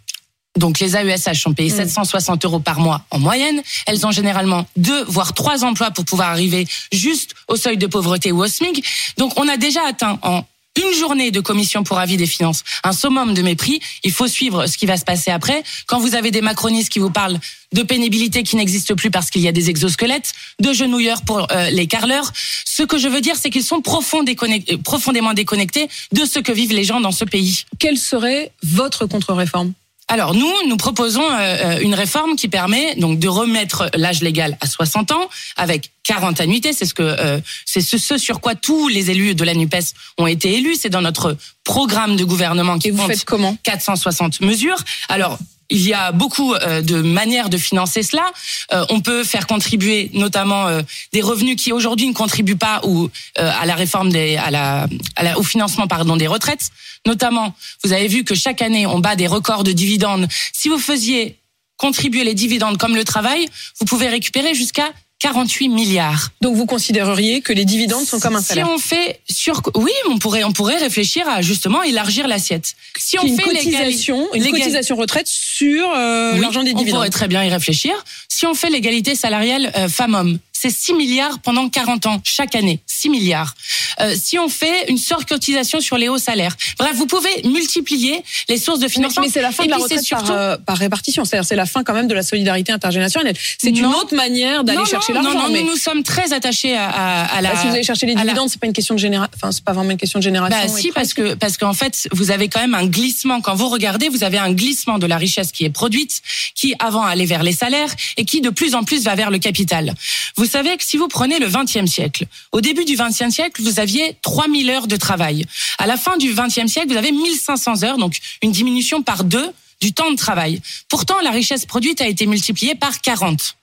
Donc 0.60 0.78
les 0.78 0.94
AESH 0.96 1.40
sont 1.42 1.50
Mm. 1.50 1.54
payés 1.54 1.70
760 1.70 2.44
euros 2.44 2.60
par 2.60 2.78
mois 2.78 3.02
en 3.10 3.18
moyenne. 3.18 3.60
Elles 3.86 4.06
ont 4.06 4.12
généralement 4.12 4.66
deux 4.76 5.02
voire 5.04 5.32
trois 5.34 5.64
emplois 5.64 5.90
pour 5.90 6.04
pouvoir 6.04 6.28
arriver 6.28 6.66
juste 6.92 7.34
au 7.48 7.56
seuil 7.56 7.76
de 7.76 7.86
pauvreté 7.86 8.30
ou 8.30 8.42
au 8.44 8.46
SMIC. 8.46 8.84
Donc 9.18 9.32
on 9.40 9.48
a 9.48 9.56
déjà 9.56 9.80
atteint 9.86 10.18
en 10.22 10.44
une 10.80 10.94
journée 10.96 11.32
de 11.32 11.40
commission 11.40 11.82
pour 11.82 11.98
avis 11.98 12.16
des 12.16 12.28
finances, 12.28 12.62
un 12.84 12.92
summum 12.92 13.34
de 13.34 13.42
mépris. 13.42 13.80
Il 14.04 14.12
faut 14.12 14.28
suivre 14.28 14.66
ce 14.68 14.78
qui 14.78 14.86
va 14.86 14.96
se 14.96 15.04
passer 15.04 15.30
après. 15.32 15.64
Quand 15.86 15.98
vous 15.98 16.14
avez 16.14 16.30
des 16.30 16.42
macronistes 16.42 16.90
qui 16.90 17.00
vous 17.00 17.10
parlent 17.10 17.38
de 17.72 17.82
pénibilité 17.82 18.44
qui 18.44 18.54
n'existe 18.56 18.94
plus 18.94 19.10
parce 19.10 19.30
qu'il 19.30 19.42
y 19.42 19.48
a 19.48 19.52
des 19.52 19.68
exosquelettes, 19.68 20.32
de 20.60 20.72
genouilleurs 20.72 21.22
pour 21.22 21.48
euh, 21.50 21.70
les 21.70 21.86
carleurs, 21.88 22.32
ce 22.64 22.84
que 22.84 22.98
je 22.98 23.08
veux 23.08 23.20
dire, 23.20 23.34
c'est 23.36 23.50
qu'ils 23.50 23.64
sont 23.64 23.80
profond 23.82 24.22
déconnectés- 24.22 24.76
profondément 24.78 25.34
déconnectés 25.34 25.88
de 26.12 26.24
ce 26.24 26.38
que 26.38 26.52
vivent 26.52 26.72
les 26.72 26.84
gens 26.84 27.00
dans 27.00 27.12
ce 27.12 27.24
pays. 27.24 27.64
Quelle 27.80 27.98
serait 27.98 28.52
votre 28.62 29.06
contre-réforme? 29.06 29.72
Alors 30.12 30.34
nous, 30.34 30.52
nous 30.66 30.76
proposons 30.76 31.22
euh, 31.22 31.36
euh, 31.38 31.78
une 31.82 31.94
réforme 31.94 32.34
qui 32.34 32.48
permet 32.48 32.96
donc 32.96 33.20
de 33.20 33.28
remettre 33.28 33.88
l'âge 33.94 34.22
légal 34.22 34.58
à 34.60 34.66
60 34.66 35.12
ans 35.12 35.28
avec 35.56 35.92
40 36.02 36.40
annuités. 36.40 36.72
C'est 36.72 36.84
ce 36.84 36.94
que 36.94 37.04
euh, 37.04 37.38
c'est 37.64 37.80
ce, 37.80 37.96
ce 37.96 38.18
sur 38.18 38.40
quoi 38.40 38.56
tous 38.56 38.88
les 38.88 39.12
élus 39.12 39.36
de 39.36 39.44
la 39.44 39.54
Nupes 39.54 39.76
ont 40.18 40.26
été 40.26 40.52
élus. 40.54 40.74
C'est 40.80 40.88
dans 40.90 41.00
notre 41.00 41.36
programme 41.62 42.16
de 42.16 42.24
gouvernement 42.24 42.76
qui 42.80 42.88
Et 42.88 42.90
vous 42.90 42.98
compte 42.98 43.06
faites 43.12 43.24
comment 43.24 43.56
460 43.62 44.40
mesures. 44.40 44.82
Alors 45.08 45.38
il 45.72 45.86
y 45.86 45.94
a 45.94 46.10
beaucoup 46.10 46.52
euh, 46.54 46.82
de 46.82 47.00
manières 47.00 47.48
de 47.48 47.56
financer 47.56 48.02
cela. 48.02 48.32
Euh, 48.72 48.84
on 48.88 48.98
peut 49.00 49.22
faire 49.22 49.46
contribuer 49.46 50.10
notamment 50.14 50.66
euh, 50.66 50.82
des 51.12 51.20
revenus 51.22 51.54
qui 51.54 51.70
aujourd'hui 51.70 52.08
ne 52.08 52.12
contribuent 52.12 52.56
pas 52.56 52.80
ou 52.82 53.08
euh, 53.38 53.52
à 53.60 53.64
la 53.66 53.76
réforme 53.76 54.10
des, 54.10 54.36
à 54.36 54.50
la, 54.50 54.88
à 55.14 55.22
la- 55.22 55.38
au 55.38 55.44
financement 55.44 55.86
pardon 55.86 56.16
des 56.16 56.26
retraites. 56.26 56.70
Notamment, 57.06 57.54
vous 57.84 57.92
avez 57.92 58.08
vu 58.08 58.24
que 58.24 58.34
chaque 58.34 58.62
année 58.62 58.86
on 58.86 58.98
bat 58.98 59.16
des 59.16 59.26
records 59.26 59.64
de 59.64 59.72
dividendes. 59.72 60.28
Si 60.52 60.68
vous 60.68 60.78
faisiez 60.78 61.36
contribuer 61.76 62.24
les 62.24 62.34
dividendes 62.34 62.76
comme 62.76 62.94
le 62.94 63.04
travail, 63.04 63.46
vous 63.78 63.86
pouvez 63.86 64.08
récupérer 64.08 64.54
jusqu'à 64.54 64.92
48 65.20 65.68
milliards. 65.68 66.30
Donc 66.40 66.56
vous 66.56 66.64
considéreriez 66.66 67.42
que 67.42 67.52
les 67.52 67.66
dividendes 67.66 68.06
sont 68.06 68.18
comme 68.20 68.36
un 68.36 68.40
salaire 68.40 68.66
Si 68.66 68.72
on 68.72 68.78
fait 68.78 69.20
sur, 69.28 69.60
oui, 69.74 69.92
on 70.08 70.18
pourrait, 70.18 70.44
on 70.44 70.52
pourrait 70.52 70.78
réfléchir 70.78 71.28
à 71.28 71.42
justement 71.42 71.82
élargir 71.82 72.26
l'assiette. 72.26 72.74
Si 72.98 73.18
on 73.18 73.22
une 73.22 73.36
fait 73.36 73.42
cotisation, 73.42 74.28
une 74.34 74.50
cotisation 74.50 74.96
retraite 74.96 75.28
sur 75.28 75.90
euh, 75.94 76.34
Oui, 76.34 76.40
l'argent 76.40 76.62
des 76.62 76.72
on 76.72 76.78
dividendes. 76.78 77.00
pourrait 77.00 77.10
très 77.10 77.28
bien 77.28 77.44
y 77.44 77.50
réfléchir. 77.50 77.92
Si 78.28 78.46
on 78.46 78.54
fait 78.54 78.70
l'égalité 78.70 79.14
salariale 79.14 79.70
euh, 79.76 79.88
femmes-hommes, 79.88 80.38
c'est 80.60 80.70
6 80.70 80.94
milliards 80.94 81.38
pendant 81.38 81.68
40 81.68 82.06
ans, 82.06 82.20
chaque 82.24 82.54
année. 82.54 82.80
6 82.86 83.08
milliards. 83.08 83.54
Euh, 84.00 84.14
si 84.20 84.38
on 84.38 84.48
fait 84.48 84.88
une 84.90 84.98
surcotisation 84.98 85.80
sur 85.80 85.96
les 85.96 86.08
hauts 86.08 86.18
salaires. 86.18 86.54
Bref, 86.78 86.94
vous 86.96 87.06
pouvez 87.06 87.30
multiplier 87.44 88.22
les 88.48 88.58
sources 88.58 88.78
de 88.78 88.88
financement. 88.88 89.22
mais 89.22 89.30
c'est 89.30 89.40
la 89.42 89.52
fin 89.52 89.62
Et 89.64 89.66
de 89.66 89.70
la 89.72 89.78
retraite 89.78 90.06
par, 90.10 90.20
surtout- 90.20 90.32
euh, 90.32 90.56
par 90.58 90.76
répartition, 90.76 91.24
c'est-à-dire 91.24 91.46
c'est 91.48 91.56
la 91.56 91.66
fin 91.66 91.82
quand 91.82 91.94
même 91.94 92.08
de 92.08 92.14
la 92.14 92.22
solidarité 92.22 92.72
intergénérationnelle. 92.72 93.36
C'est 93.58 93.70
une 93.70 93.86
autre 93.86 94.14
manière 94.14 94.64
d'aller 94.64 94.84
chercher 94.84 95.12
l'argent. 95.12 95.32
non, 95.32 95.42
non, 95.44 95.48
mais 95.50 95.62
nous 95.62 95.70
nous 95.70 95.76
sommes 95.76 96.02
très 96.02 96.32
attachés 96.32 96.76
à, 96.76 96.88
à, 96.90 97.36
à 97.36 97.40
la. 97.40 97.52
Bah, 97.52 97.58
si 97.60 97.66
vous 97.68 97.72
allez 97.74 97.82
chercher 97.84 98.06
les 98.06 98.12
à 98.12 98.16
la- 98.16 98.22
dividendes, 98.24 98.48
c'est 98.50 98.60
pas 98.60 98.66
une 98.66 98.72
question 98.72 98.94
de 98.94 99.00
génération. 99.00 99.30
Enfin, 99.36 99.52
c'est 99.52 99.64
pas 99.64 99.72
vraiment 99.72 99.90
une 99.92 99.96
question 99.98 100.18
de 100.18 100.24
génération. 100.24 100.58
Bah 100.58 100.68
si 100.68 100.90
parce 100.92 101.14
que 101.14 101.34
parce 101.34 101.56
qu'en 101.56 101.72
fait 101.72 102.08
vous 102.12 102.30
avez 102.30 102.48
quand 102.48 102.60
même 102.60 102.74
un 102.74 102.86
glissement 102.86 103.40
quand 103.40 103.54
vous 103.54 103.68
regardez 103.68 104.08
vous 104.08 104.24
avez 104.24 104.38
un 104.38 104.52
glissement 104.52 104.98
de 104.98 105.06
la 105.06 105.16
richesse 105.16 105.52
qui 105.52 105.64
est 105.64 105.70
produite 105.70 106.20
qui 106.54 106.74
avant 106.78 107.02
allait 107.04 107.24
vers 107.26 107.42
les 107.42 107.52
salaires 107.52 107.90
et 108.16 108.24
qui 108.24 108.40
de 108.40 108.50
plus 108.50 108.74
en 108.74 108.82
plus 108.84 109.04
va 109.04 109.14
vers 109.14 109.30
le 109.30 109.38
capital. 109.38 109.94
Vous 110.36 110.46
savez 110.50 110.76
que 110.76 110.84
si 110.84 110.96
vous 110.96 111.08
prenez 111.08 111.38
le 111.38 111.46
20e 111.46 111.86
siècle, 111.86 112.26
au 112.52 112.60
début 112.60 112.84
du 112.84 112.96
20e 112.96 113.30
siècle, 113.30 113.62
vous 113.62 113.80
aviez 113.80 114.16
3000 114.22 114.68
heures 114.70 114.86
de 114.86 114.96
travail. 114.96 115.46
À 115.78 115.86
la 115.86 115.96
fin 115.96 116.16
du 116.16 116.34
20e 116.34 116.66
siècle, 116.66 116.88
vous 116.90 116.96
avez 116.96 117.12
1500 117.12 117.84
heures 117.84 117.98
donc 117.98 118.18
une 118.42 118.52
diminution 118.52 119.02
par 119.02 119.24
deux 119.24 119.50
du 119.80 119.92
temps 119.92 120.10
de 120.10 120.16
travail. 120.16 120.60
Pourtant 120.88 121.20
la 121.22 121.30
richesse 121.30 121.64
produite 121.66 122.00
a 122.00 122.08
été 122.08 122.26
multipliée 122.26 122.74
par 122.74 123.00
40. 123.00 123.56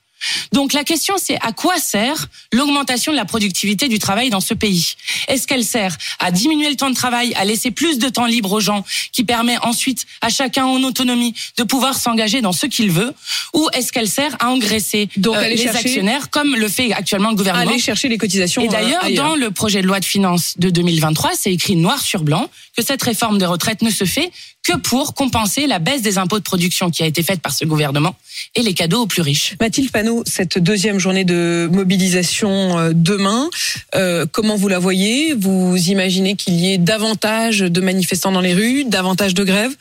Donc 0.53 0.73
la 0.73 0.83
question 0.83 1.15
c'est 1.21 1.37
à 1.41 1.51
quoi 1.51 1.77
sert 1.79 2.27
l'augmentation 2.53 3.11
de 3.11 3.17
la 3.17 3.25
productivité 3.25 3.87
du 3.87 3.99
travail 3.99 4.29
dans 4.29 4.39
ce 4.41 4.53
pays? 4.53 4.95
Est-ce 5.27 5.47
qu'elle 5.47 5.63
sert 5.63 5.95
à 6.19 6.31
diminuer 6.31 6.69
le 6.69 6.75
temps 6.75 6.89
de 6.89 6.95
travail, 6.95 7.33
à 7.35 7.45
laisser 7.45 7.71
plus 7.71 7.99
de 7.99 8.09
temps 8.09 8.25
libre 8.25 8.51
aux 8.53 8.59
gens, 8.59 8.83
qui 9.11 9.23
permet 9.23 9.57
ensuite 9.59 10.05
à 10.21 10.29
chacun 10.29 10.65
en 10.65 10.81
autonomie 10.83 11.33
de 11.57 11.63
pouvoir 11.63 11.97
s'engager 11.97 12.41
dans 12.41 12.51
ce 12.53 12.65
qu'il 12.65 12.91
veut, 12.91 13.13
ou 13.53 13.67
est-ce 13.73 13.91
qu'elle 13.91 14.09
sert 14.09 14.35
à 14.39 14.49
engraisser 14.49 15.09
Donc, 15.17 15.35
euh, 15.35 15.47
les 15.47 15.57
chercher- 15.57 15.77
actionnaires 15.79 16.29
comme 16.29 16.55
le 16.55 16.67
fait 16.67 16.91
actuellement 16.93 17.29
le 17.29 17.35
gouvernement? 17.35 17.69
Aller 17.71 17.79
chercher 17.79 18.07
les 18.09 18.17
cotisations. 18.17 18.61
et 18.61 18.67
d'ailleurs, 18.67 19.05
euh, 19.05 19.15
dans 19.15 19.35
le 19.35 19.51
projet 19.51 19.81
de 19.81 19.87
loi 19.87 19.99
de 19.99 20.05
finances 20.05 20.53
de 20.57 20.69
2023, 20.69 21.31
c'est 21.37 21.53
écrit 21.53 21.75
noir 21.75 22.01
sur 22.01 22.23
blanc 22.23 22.49
que 22.75 22.83
cette 22.83 23.01
réforme 23.03 23.37
des 23.37 23.45
retraites 23.45 23.81
ne 23.81 23.89
se 23.89 24.05
fait 24.05 24.31
que 24.67 24.75
pour 24.75 25.13
compenser 25.13 25.65
la 25.65 25.79
baisse 25.79 26.01
des 26.01 26.17
impôts 26.17 26.39
de 26.39 26.43
production 26.43 26.91
qui 26.91 27.01
a 27.01 27.05
été 27.05 27.23
faite 27.23 27.41
par 27.41 27.53
ce 27.53 27.63
gouvernement 27.63 28.15
et 28.53 28.61
les 28.61 28.73
cadeaux 28.73 29.03
aux 29.03 29.07
plus 29.07 29.21
riches. 29.21 29.55
Mathilde 29.61 29.91
Panot, 29.91 30.23
cette 30.25 30.59
deuxième 30.59 30.99
journée 30.99 31.23
de 31.23 31.69
mobilisation 31.71 32.77
euh, 32.77 32.91
demain, 32.93 33.49
euh, 33.95 34.25
comment 34.29 34.57
vous 34.57 34.67
la 34.67 34.79
voyez? 34.79 35.33
Vous 35.33 35.77
imaginez 35.77 36.35
qu'il 36.35 36.55
y 36.55 36.73
ait 36.73 36.77
davantage 36.77 37.59
de 37.59 37.79
manifestants 37.79 38.33
dans 38.33 38.41
les 38.41 38.53
rues, 38.53 38.83
davantage 38.83 39.33
de 39.33 39.45
grèves? 39.45 39.73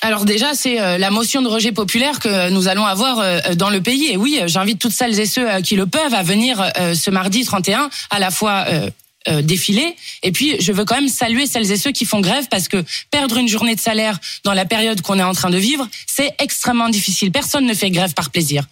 Alors 0.00 0.24
déjà, 0.24 0.54
c'est 0.54 0.80
euh, 0.80 0.98
la 0.98 1.12
motion 1.12 1.40
de 1.40 1.48
rejet 1.48 1.70
populaire 1.70 2.18
que 2.18 2.50
nous 2.50 2.66
allons 2.66 2.84
avoir 2.84 3.24
dans 3.54 3.70
le 3.70 3.80
pays. 3.80 4.10
Et 4.10 4.16
oui, 4.16 4.40
j'invite 4.46 4.80
toutes 4.80 4.90
celles 4.90 5.20
et 5.20 5.26
ceux 5.26 5.46
qui 5.62 5.76
le 5.76 5.86
peuvent 5.86 6.14
à 6.14 6.24
venir 6.24 6.60
ce 6.94 7.10
mardi 7.10 7.44
31 7.44 7.90
à 8.10 8.18
la 8.18 8.32
fois 8.32 8.66
euh, 9.28 9.42
défiler. 9.42 9.94
Et 10.22 10.32
puis, 10.32 10.56
je 10.60 10.72
veux 10.72 10.84
quand 10.84 10.96
même 10.96 11.08
saluer 11.08 11.46
celles 11.46 11.70
et 11.70 11.76
ceux 11.76 11.92
qui 11.92 12.04
font 12.04 12.20
grève 12.20 12.46
parce 12.50 12.68
que 12.68 12.84
perdre 13.10 13.36
une 13.36 13.48
journée 13.48 13.74
de 13.74 13.80
salaire 13.80 14.18
dans 14.44 14.54
la 14.54 14.64
période 14.64 15.00
qu'on 15.02 15.18
est 15.18 15.22
en 15.22 15.34
train 15.34 15.50
de 15.50 15.58
vivre, 15.58 15.88
c'est 16.06 16.34
extrêmement 16.38 16.88
difficile. 16.88 17.30
Personne 17.30 17.66
ne 17.66 17.74
fait 17.74 17.90
grève 17.90 18.14
par 18.14 18.30
plaisir. 18.30 18.64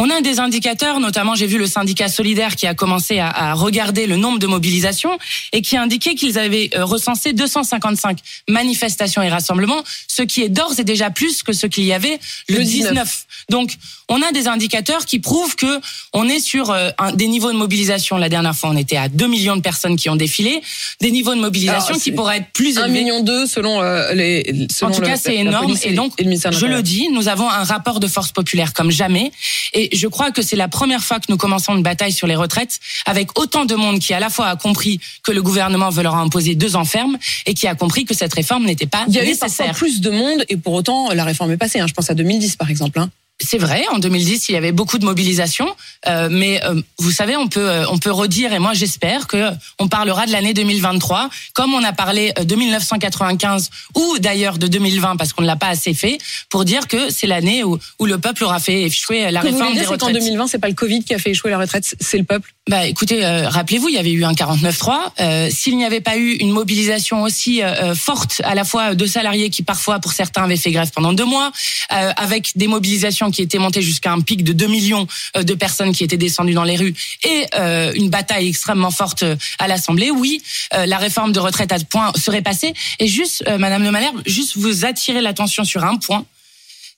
On 0.00 0.10
a 0.10 0.20
des 0.20 0.38
indicateurs, 0.38 1.00
notamment 1.00 1.34
j'ai 1.34 1.46
vu 1.46 1.58
le 1.58 1.66
syndicat 1.66 2.08
solidaire 2.08 2.54
qui 2.54 2.68
a 2.68 2.74
commencé 2.74 3.18
à, 3.18 3.28
à 3.30 3.54
regarder 3.54 4.06
le 4.06 4.16
nombre 4.16 4.38
de 4.38 4.46
mobilisations 4.46 5.18
et 5.52 5.60
qui 5.60 5.76
a 5.76 5.82
indiqué 5.82 6.14
qu'ils 6.14 6.38
avaient 6.38 6.70
euh, 6.76 6.84
recensé 6.84 7.32
255 7.32 8.18
manifestations 8.48 9.22
et 9.22 9.28
rassemblements, 9.28 9.82
ce 10.06 10.22
qui 10.22 10.42
est 10.42 10.48
d'ores 10.48 10.78
et 10.78 10.84
déjà 10.84 11.10
plus 11.10 11.42
que 11.42 11.52
ce 11.52 11.66
qu'il 11.66 11.84
y 11.84 11.92
avait 11.92 12.20
le, 12.48 12.58
Le 12.58 12.64
19. 12.64 12.92
19. 12.92 13.26
Donc, 13.50 13.74
on 14.08 14.22
a 14.22 14.30
des 14.32 14.46
indicateurs 14.48 15.04
qui 15.04 15.18
prouvent 15.18 15.56
que 15.56 15.80
on 16.12 16.28
est 16.28 16.40
sur 16.40 16.70
euh, 16.70 16.90
un, 16.98 17.12
des 17.12 17.26
niveaux 17.26 17.52
de 17.52 17.58
mobilisation. 17.58 18.16
La 18.18 18.28
dernière 18.28 18.54
fois, 18.56 18.70
on 18.70 18.76
était 18.76 18.96
à 18.96 19.08
2 19.08 19.26
millions 19.26 19.56
de 19.56 19.60
personnes 19.62 19.96
qui 19.96 20.08
ont 20.08 20.16
défilé, 20.16 20.62
des 21.00 21.10
niveaux 21.10 21.34
de 21.34 21.40
mobilisation 21.40 21.88
Alors, 21.90 22.00
qui 22.00 22.12
pourraient 22.12 22.38
être 22.38 22.52
plus 22.52 22.78
1 22.78 22.84
élevés. 22.86 23.00
million 23.00 23.22
deux 23.22 23.46
selon 23.46 23.82
euh, 23.82 24.14
les. 24.14 24.66
Selon 24.70 24.92
En 24.92 24.94
tout 24.94 25.00
le- 25.00 25.08
cas, 25.08 25.16
c'est 25.16 25.34
énorme. 25.34 25.74
Et 25.82 25.92
donc, 25.92 26.12
le 26.20 26.36
je 26.52 26.66
le 26.66 26.82
dis, 26.82 27.08
nous 27.12 27.26
avons 27.28 27.50
un 27.50 27.64
rapport 27.64 27.98
de 28.00 28.06
force 28.06 28.30
populaire 28.32 28.72
comme 28.72 28.90
jamais. 28.92 29.32
Et 29.74 29.87
je 29.92 30.06
crois 30.08 30.30
que 30.30 30.42
c'est 30.42 30.56
la 30.56 30.68
première 30.68 31.02
fois 31.02 31.20
que 31.20 31.26
nous 31.28 31.36
commençons 31.36 31.76
une 31.76 31.82
bataille 31.82 32.12
sur 32.12 32.26
les 32.26 32.36
retraites 32.36 32.78
avec 33.06 33.38
autant 33.38 33.64
de 33.64 33.74
monde 33.74 33.98
qui 34.00 34.12
à 34.14 34.20
la 34.20 34.30
fois 34.30 34.46
a 34.46 34.56
compris 34.56 35.00
que 35.22 35.32
le 35.32 35.42
gouvernement 35.42 35.90
veut 35.90 36.02
leur 36.02 36.14
imposer 36.16 36.54
deux 36.54 36.76
ans 36.76 36.84
ferme 36.84 37.18
et 37.46 37.54
qui 37.54 37.66
a 37.66 37.74
compris 37.74 38.04
que 38.04 38.14
cette 38.14 38.34
réforme 38.34 38.64
n'était 38.64 38.86
pas 38.86 39.04
Il 39.08 39.14
y 39.14 39.18
a 39.18 39.22
eu 39.24 39.36
parfois 39.36 39.46
nécessaire. 39.48 39.74
plus 39.74 40.00
de 40.00 40.10
monde 40.10 40.44
et 40.48 40.56
pour 40.56 40.72
autant 40.74 41.12
la 41.12 41.24
réforme 41.24 41.52
est 41.52 41.56
passée. 41.56 41.80
hein. 41.80 41.86
Je 41.86 41.94
pense 41.94 42.10
à 42.10 42.14
2010 42.14 42.56
par 42.56 42.70
exemple. 42.70 42.98
hein. 42.98 43.10
C'est 43.40 43.58
vrai, 43.58 43.84
en 43.92 44.00
2010, 44.00 44.48
il 44.48 44.52
y 44.52 44.56
avait 44.56 44.72
beaucoup 44.72 44.98
de 44.98 45.04
mobilisation, 45.04 45.68
euh, 46.08 46.28
mais 46.28 46.60
euh, 46.64 46.82
vous 46.98 47.12
savez, 47.12 47.36
on 47.36 47.46
peut 47.46 47.70
euh, 47.70 47.86
on 47.88 47.96
peut 47.96 48.10
redire 48.10 48.52
et 48.52 48.58
moi 48.58 48.74
j'espère 48.74 49.28
que 49.28 49.50
on 49.78 49.86
parlera 49.86 50.26
de 50.26 50.32
l'année 50.32 50.54
2023 50.54 51.30
comme 51.52 51.72
on 51.72 51.84
a 51.84 51.92
parlé 51.92 52.32
de 52.32 52.54
1995 52.56 53.70
ou 53.94 54.18
d'ailleurs 54.18 54.58
de 54.58 54.66
2020 54.66 55.16
parce 55.16 55.32
qu'on 55.32 55.42
ne 55.42 55.46
l'a 55.46 55.54
pas 55.54 55.68
assez 55.68 55.94
fait 55.94 56.18
pour 56.50 56.64
dire 56.64 56.88
que 56.88 57.10
c'est 57.10 57.28
l'année 57.28 57.62
où 57.62 57.78
où 58.00 58.06
le 58.06 58.18
peuple 58.18 58.42
aura 58.42 58.58
fait 58.58 58.82
échouer 58.82 59.30
la 59.30 59.40
que 59.40 59.46
vous 59.46 59.52
réforme 59.52 59.74
des 59.74 59.80
dire, 59.80 59.86
qu'en 59.86 59.92
retraites. 59.92 60.14
2020, 60.14 60.46
c'est 60.48 60.58
pas 60.58 60.68
le 60.68 60.74
Covid 60.74 61.04
qui 61.04 61.14
a 61.14 61.18
fait 61.18 61.30
échouer 61.30 61.52
la 61.52 61.58
retraite, 61.58 61.94
c'est 62.00 62.18
le 62.18 62.24
peuple? 62.24 62.52
Bah 62.68 62.86
écoutez, 62.86 63.24
rappelez-vous, 63.24 63.88
il 63.88 63.94
y 63.94 63.98
avait 63.98 64.12
eu 64.12 64.24
un 64.24 64.32
49-3. 64.32 65.12
Euh, 65.20 65.48
S'il 65.50 65.78
n'y 65.78 65.86
avait 65.86 66.02
pas 66.02 66.18
eu 66.18 66.32
une 66.34 66.50
mobilisation 66.50 67.22
aussi 67.22 67.62
forte, 67.94 68.42
à 68.44 68.54
la 68.54 68.64
fois 68.64 68.94
de 68.94 69.06
salariés 69.06 69.48
qui 69.48 69.62
parfois, 69.62 70.00
pour 70.00 70.12
certains, 70.12 70.42
avaient 70.42 70.56
fait 70.56 70.70
grève 70.70 70.90
pendant 70.94 71.12
deux 71.12 71.24
mois, 71.24 71.50
avec 71.88 72.52
des 72.56 72.66
mobilisations 72.66 73.27
qui 73.30 73.42
étaient 73.42 73.58
montées 73.58 73.82
jusqu'à 73.82 74.12
un 74.12 74.20
pic 74.20 74.44
de 74.44 74.52
2 74.52 74.66
millions 74.66 75.06
euh, 75.36 75.42
de 75.42 75.54
personnes 75.54 75.92
qui 75.92 76.04
étaient 76.04 76.16
descendues 76.16 76.54
dans 76.54 76.64
les 76.64 76.76
rues, 76.76 76.94
et 77.24 77.46
euh, 77.54 77.92
une 77.94 78.10
bataille 78.10 78.48
extrêmement 78.48 78.90
forte 78.90 79.22
euh, 79.22 79.36
à 79.58 79.68
l'Assemblée, 79.68 80.10
oui, 80.10 80.42
la 80.72 80.98
réforme 80.98 81.32
de 81.32 81.40
retraite 81.40 81.72
à 81.72 81.78
point 81.78 82.12
serait 82.16 82.42
passée. 82.42 82.74
Et 82.98 83.06
juste, 83.06 83.44
Madame 83.58 83.84
de 83.84 83.90
Malherbe, 83.90 84.20
juste 84.26 84.56
vous 84.56 84.84
attirer 84.84 85.20
l'attention 85.20 85.64
sur 85.64 85.84
un 85.84 85.96
point 85.96 86.24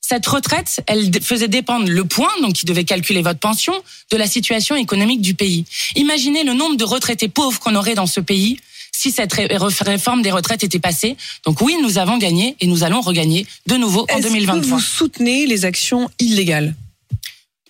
cette 0.01 0.27
retraite, 0.27 0.83
elle 0.87 1.09
faisait 1.23 1.47
dépendre 1.47 1.87
le 1.87 2.03
point, 2.03 2.31
donc 2.41 2.53
qui 2.53 2.65
devait 2.65 2.83
calculer 2.83 3.21
votre 3.21 3.39
pension, 3.39 3.73
de 4.11 4.17
la 4.17 4.27
situation 4.27 4.75
économique 4.75 5.21
du 5.21 5.35
pays. 5.35 5.63
Imaginez 5.95 6.43
le 6.43 6.53
nombre 6.53 6.75
de 6.75 6.83
retraités 6.83 7.29
pauvres 7.29 7.59
qu'on 7.59 7.75
aurait 7.75 7.95
dans 7.95 8.07
ce 8.07 8.19
pays 8.19 8.59
si 8.91 9.11
cette 9.11 9.33
ré- 9.33 9.47
réforme 9.81 10.21
des 10.21 10.31
retraites 10.31 10.63
était 10.63 10.79
passée. 10.79 11.15
Donc 11.45 11.61
oui, 11.61 11.75
nous 11.81 11.97
avons 11.97 12.17
gagné 12.17 12.55
et 12.59 12.67
nous 12.67 12.83
allons 12.83 13.01
regagner 13.01 13.47
de 13.67 13.75
nouveau 13.75 14.01
en 14.11 14.17
Est-ce 14.17 14.27
que 14.27 14.33
2023. 14.33 14.77
vous 14.77 14.79
soutenez 14.83 15.45
les 15.47 15.65
actions 15.65 16.09
illégales? 16.19 16.75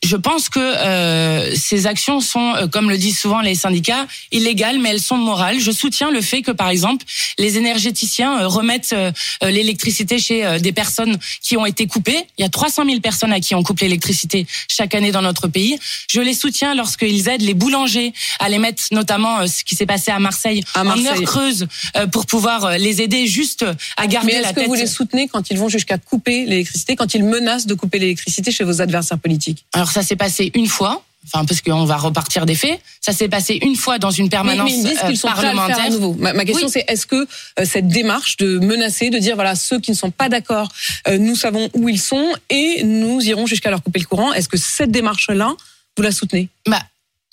Je 0.03 0.15
pense 0.15 0.50
que 0.50 0.60
euh, 0.60 1.55
ces 1.55 1.86
actions 1.86 2.22
sont, 2.22 2.55
euh, 2.55 2.67
comme 2.67 2.89
le 2.89 2.98
disent 2.98 3.20
souvent 3.20 3.41
les 3.41 3.53
syndicats, 3.53 4.08
illégales, 4.31 4.79
mais 4.79 4.89
elles 4.89 5.00
sont 5.01 5.15
morales. 5.17 5.60
Je 5.60 5.72
soutiens 5.72 6.10
le 6.10 6.22
fait 6.22 6.41
que, 6.41 6.50
par 6.50 6.70
exemple, 6.70 7.05
les 7.38 7.58
énergéticiens 7.58 8.41
euh, 8.41 8.48
remettent 8.48 8.93
euh, 8.93 9.12
l'électricité 9.43 10.17
chez 10.17 10.60
des 10.60 10.72
personnes 10.72 11.17
qui 11.43 11.55
ont 11.55 11.67
été 11.67 11.86
coupées. 11.86 12.25
Il 12.39 12.41
y 12.41 12.46
a 12.46 12.50
300 12.50 12.86
000 12.86 13.00
personnes 13.00 13.31
à 13.31 13.39
qui 13.39 13.53
on 13.53 13.62
coupe 13.62 13.79
l'électricité 13.81 14.48
chaque 14.67 14.96
année 14.96 15.12
dans 15.12 15.22
notre 15.22 15.48
pays. 15.48 15.77
Je 16.10 16.20
les 16.20 16.34
soutiens 16.34 16.74
lorsqu'ils 16.74 17.29
aident 17.29 17.41
les 17.41 17.53
boulangers 17.53 18.13
à 18.39 18.50
les 18.50 18.58
mettre, 18.58 18.84
notamment 18.91 19.46
ce 19.48 19.63
qui 19.63 19.75
s'est 19.75 19.86
passé 19.86 20.10
à 20.10 20.17
Marseille, 20.20 20.63
À 20.74 20.84
en 20.84 21.05
heure 21.05 21.22
creuse, 21.24 21.67
pour 22.12 22.25
pouvoir 22.25 22.77
les 22.77 23.01
aider 23.01 23.27
juste 23.27 23.65
à 23.98 24.08
garder 24.08 24.34
Mais 24.34 24.41
la 24.41 24.48
est-ce 24.48 24.55
que 24.55 24.60
tête. 24.62 24.67
vous 24.67 24.74
les 24.74 24.88
soutenez 24.88 25.27
quand 25.27 25.51
ils 25.51 25.58
vont 25.60 25.70
jusqu'à 25.70 25.98
couper 25.98 26.46
l'électricité, 26.46 26.96
quand 26.96 27.13
ils 27.13 27.24
menacent 27.24 27.67
de 27.67 27.75
couper 27.75 28.00
l'électricité 28.00 28.51
chez 28.51 28.63
vos 28.63 28.81
adversaires 28.81 29.20
politiques? 29.20 29.65
Alors 29.74 29.90
ça 29.91 30.03
s'est 30.03 30.15
passé 30.15 30.51
une 30.55 30.67
fois. 30.67 31.03
enfin 31.25 31.45
parce 31.45 31.62
qu'on 31.62 31.86
va 31.86 31.98
repartir 31.98 32.45
des 32.45 32.55
faits. 32.55 32.79
Ça 33.00 33.13
s'est 33.13 33.29
passé 33.29 33.60
une 33.62 33.75
fois 33.75 34.00
dans 34.00 34.12
une 34.12 34.25
Mais, 34.25 34.29
permanence 34.29 34.69
mais 34.71 34.77
ils 34.77 34.83
disent 34.83 35.00
euh, 35.03 35.15
sont 35.15 35.27
prêts 35.27 35.48
à 35.48 35.51
le 35.51 35.57
parlementaire. 35.57 35.75
faire 35.77 35.86
à 35.86 35.89
nouveau. 35.89 36.15
Ma, 36.19 36.33
ma 36.33 36.45
question 36.45 36.67
Oui. 36.67 36.71
c'est 36.74 36.86
est-ce 36.88 37.05
que 37.05 37.27
euh, 37.60 37.65
cette 37.65 37.88
démarche 37.88 38.38
de 38.38 38.60
menacer, 38.60 39.10
de 39.10 39.19
dire 39.19 39.36
voilà 39.36 39.55
ceux 39.55 39.79
qui 39.79 39.91
ne 39.91 39.95
sont 39.95 40.12
pas 40.12 40.29
d'accord, 40.29 40.69
euh, 41.07 41.17
nous 41.17 41.36
savons 41.36 41.69
où 41.74 41.89
ils 41.89 42.00
sont 42.00 42.31
et 42.50 42.83
nous 42.83 43.21
irons 43.21 43.45
jusqu'à 43.45 43.69
leur 43.69 43.81
couper 43.83 44.00
le 44.00 44.05
courant. 44.05 44.33
Est-ce 44.33 44.50
que 44.50 44.57
cette 44.57 44.91
démarche-là 44.91 45.53
vous 45.98 46.03
la 46.03 46.12
soutenez? 46.12 46.48
Bah, 46.67 46.79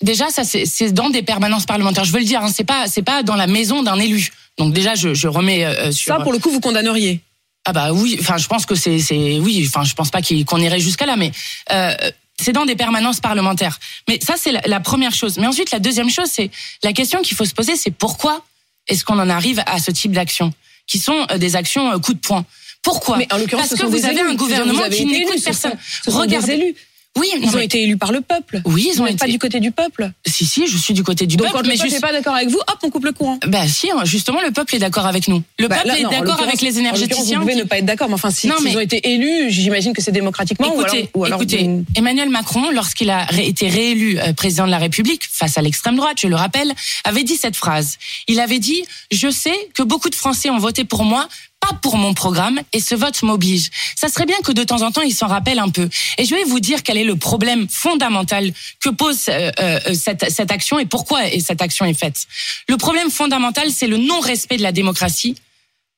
déjà, 0.01 0.29
ça 0.29 0.43
c'est 0.43 0.91
dans 0.91 1.09
des 1.09 1.23
permanences 1.23 1.65
parlementaires. 1.65 2.03
Je 2.05 2.11
veux 2.11 2.19
le 2.19 2.25
dire, 2.25 2.43
hein, 2.43 2.51
c'est 2.53 2.63
pas 2.65 2.87
c'est 2.87 3.01
pas 3.03 3.23
dans 3.23 3.35
la 3.35 3.47
maison 3.47 3.83
d'un 3.83 3.99
élu. 3.99 4.29
Donc 4.57 4.73
déjà, 4.73 4.95
je, 4.95 5.13
je 5.13 5.27
remets 5.27 5.63
euh, 5.65 5.91
sur. 5.91 6.13
Ça 6.15 6.21
pour 6.21 6.33
le 6.33 6.39
coup 6.39 6.49
vous 6.51 6.59
condamneriez? 6.59 7.21
Ah 7.65 7.73
bah 7.73 7.93
oui, 7.93 8.17
enfin 8.19 8.37
je 8.37 8.47
pense 8.47 8.65
que 8.65 8.73
c'est 8.75 8.97
oui, 9.39 9.65
enfin 9.67 9.83
je 9.83 9.93
pense 9.93 10.09
pas 10.09 10.21
qu'on 10.47 10.57
irait 10.59 10.79
jusqu'à 10.79 11.05
là, 11.05 11.15
mais 11.17 11.31
euh, 11.71 11.93
c'est 12.41 12.53
dans 12.53 12.65
des 12.65 12.75
permanences 12.75 13.19
parlementaires. 13.19 13.79
Mais 14.07 14.19
ça 14.21 14.35
c'est 14.37 14.51
la, 14.51 14.61
la 14.65 14.79
première 14.79 15.13
chose. 15.13 15.37
Mais 15.37 15.47
ensuite 15.47 15.71
la 15.71 15.79
deuxième 15.79 16.09
chose, 16.09 16.29
c'est 16.31 16.49
la 16.83 16.93
question 16.93 17.21
qu'il 17.21 17.35
faut 17.35 17.45
se 17.45 17.53
poser, 17.53 17.75
c'est 17.75 17.91
pourquoi 17.91 18.43
est-ce 18.87 19.05
qu'on 19.05 19.19
en 19.19 19.29
arrive 19.29 19.61
à 19.65 19.79
ce 19.79 19.91
type 19.91 20.11
d'actions, 20.11 20.51
qui 20.87 20.99
sont 20.99 21.27
euh, 21.31 21.37
des 21.37 21.55
actions 21.55 21.91
euh, 21.91 21.99
coup 21.99 22.13
de 22.13 22.19
poing? 22.19 22.45
Pourquoi? 22.81 23.17
Mais 23.17 23.27
en 23.31 23.37
l'occurrence 23.37 23.69
Parce 23.69 23.79
ce 23.79 23.85
que 23.85 23.89
vous 23.89 24.05
avez 24.05 24.19
élus. 24.19 24.29
un 24.29 24.35
gouvernement 24.35 24.83
avez 24.83 24.95
qui 24.95 25.05
n'écoute 25.05 25.43
personne. 25.43 25.77
Regardez-. 26.07 26.75
Oui, 27.17 27.27
Ils 27.35 27.41
non, 27.41 27.49
ont 27.49 27.57
mais- 27.57 27.65
été 27.65 27.81
élus 27.83 27.97
par 27.97 28.11
le 28.11 28.21
peuple. 28.21 28.61
oui, 28.65 28.91
ils 28.93 29.01
ont 29.01 29.05
n'êtes 29.05 29.17
pas 29.19 29.25
été. 29.25 29.33
du 29.33 29.39
côté 29.39 29.59
du 29.59 29.71
peuple. 29.71 30.11
Si 30.25 30.45
si, 30.45 30.67
je 30.67 30.77
suis 30.77 30.93
du 30.93 31.03
côté 31.03 31.25
du 31.25 31.35
Donc 31.37 31.47
peuple, 31.47 31.57
quand 31.57 31.63
le 31.63 31.69
mais 31.69 31.75
peuple 31.75 31.89
juste. 31.89 32.01
pas 32.01 32.11
d'accord 32.13 32.35
avec 32.35 32.49
vous, 32.49 32.59
hop 32.59 32.77
on 32.83 32.89
coupe 32.91 33.03
le 33.05 33.11
courant. 33.11 33.39
Bah 33.47 33.67
si, 33.67 33.89
hein, 33.91 34.05
justement 34.05 34.41
le 34.41 34.51
peuple 34.51 34.75
est 34.75 34.79
d'accord 34.79 35.05
avec 35.07 35.27
nous. 35.27 35.41
Le 35.57 35.67
Bah, 35.67 35.77
peuple 35.77 35.87
là, 35.87 35.99
est 35.99 36.03
non, 36.03 36.11
d'accord 36.11 36.39
avec 36.41 36.61
les 36.61 36.77
énergéticiens. 36.79 37.39
Vous 37.39 37.41
pouvez 37.45 37.53
qui- 37.55 37.59
ne 37.59 37.63
pas 37.65 37.79
être 37.79 37.85
d'accord, 37.85 38.07
mais 38.09 38.13
enfin, 38.13 38.29
si, 38.31 38.47
Non, 38.47 38.55
mais- 38.63 38.75
ont 38.75 38.79
été 38.79 39.11
élus, 39.11 39.49
j'imagine 39.49 39.93
que 39.93 40.01
c'est 40.01 40.11
démocratiquement. 40.11 40.67
ou 40.75 40.79
alors- 40.79 40.93
Écoutez, 40.95 41.09
ou 41.15 41.25
alors 41.25 41.41
écoutez, 41.41 41.63
vous- 41.63 41.83
Emmanuel 41.95 42.29
Macron, 42.29 42.69
lorsqu'il 42.71 43.09
a 43.09 43.27
été 43.33 43.67
réélu 43.67 44.19
euh, 44.19 44.33
président 44.33 44.65
de 44.65 44.71
la 44.71 44.77
République 44.77 45.23
face 45.29 45.57
à 45.57 45.61
l'extrême 45.61 45.95
droite, 45.95 46.17
je 46.21 46.27
le 46.27 46.35
rappelle, 46.35 46.73
avait 47.03 47.23
dit 47.23 47.35
cette 47.37 47.55
phrase. 47.55 47.97
Il 48.27 48.39
avait 48.39 48.59
dit 48.59 48.83
"Je 49.11 49.29
sais 49.31 49.55
que 49.73 49.81
beaucoup 49.83 50.09
de 50.09 50.15
Français 50.15 50.49
ont 50.51 50.59
voté 50.59 50.83
pour 50.85 51.03
moi." 51.03 51.27
Pas 51.59 51.73
pour 51.81 51.97
mon 51.97 52.13
programme 52.13 52.59
et 52.73 52.79
ce 52.79 52.95
vote 52.95 53.21
m'oblige. 53.21 53.69
Ça 53.95 54.07
serait 54.07 54.25
bien 54.25 54.37
que 54.43 54.51
de 54.51 54.63
temps 54.63 54.81
en 54.81 54.91
temps 54.91 55.01
il 55.01 55.13
s'en 55.13 55.27
rappelle 55.27 55.59
un 55.59 55.69
peu. 55.69 55.89
Et 56.17 56.25
je 56.25 56.33
vais 56.33 56.43
vous 56.45 56.59
dire 56.59 56.83
quel 56.83 56.97
est 56.97 57.03
le 57.03 57.15
problème 57.15 57.67
fondamental 57.69 58.51
que 58.79 58.89
pose 58.89 59.25
euh, 59.29 59.51
euh, 59.59 59.79
cette, 59.93 60.29
cette 60.31 60.51
action 60.51 60.79
et 60.79 60.85
pourquoi 60.85 61.21
cette 61.39 61.61
action 61.61 61.85
est 61.85 61.93
faite. 61.93 62.27
Le 62.67 62.77
problème 62.77 63.11
fondamental, 63.11 63.71
c'est 63.71 63.87
le 63.87 63.97
non-respect 63.97 64.57
de 64.57 64.63
la 64.63 64.71
démocratie 64.71 65.35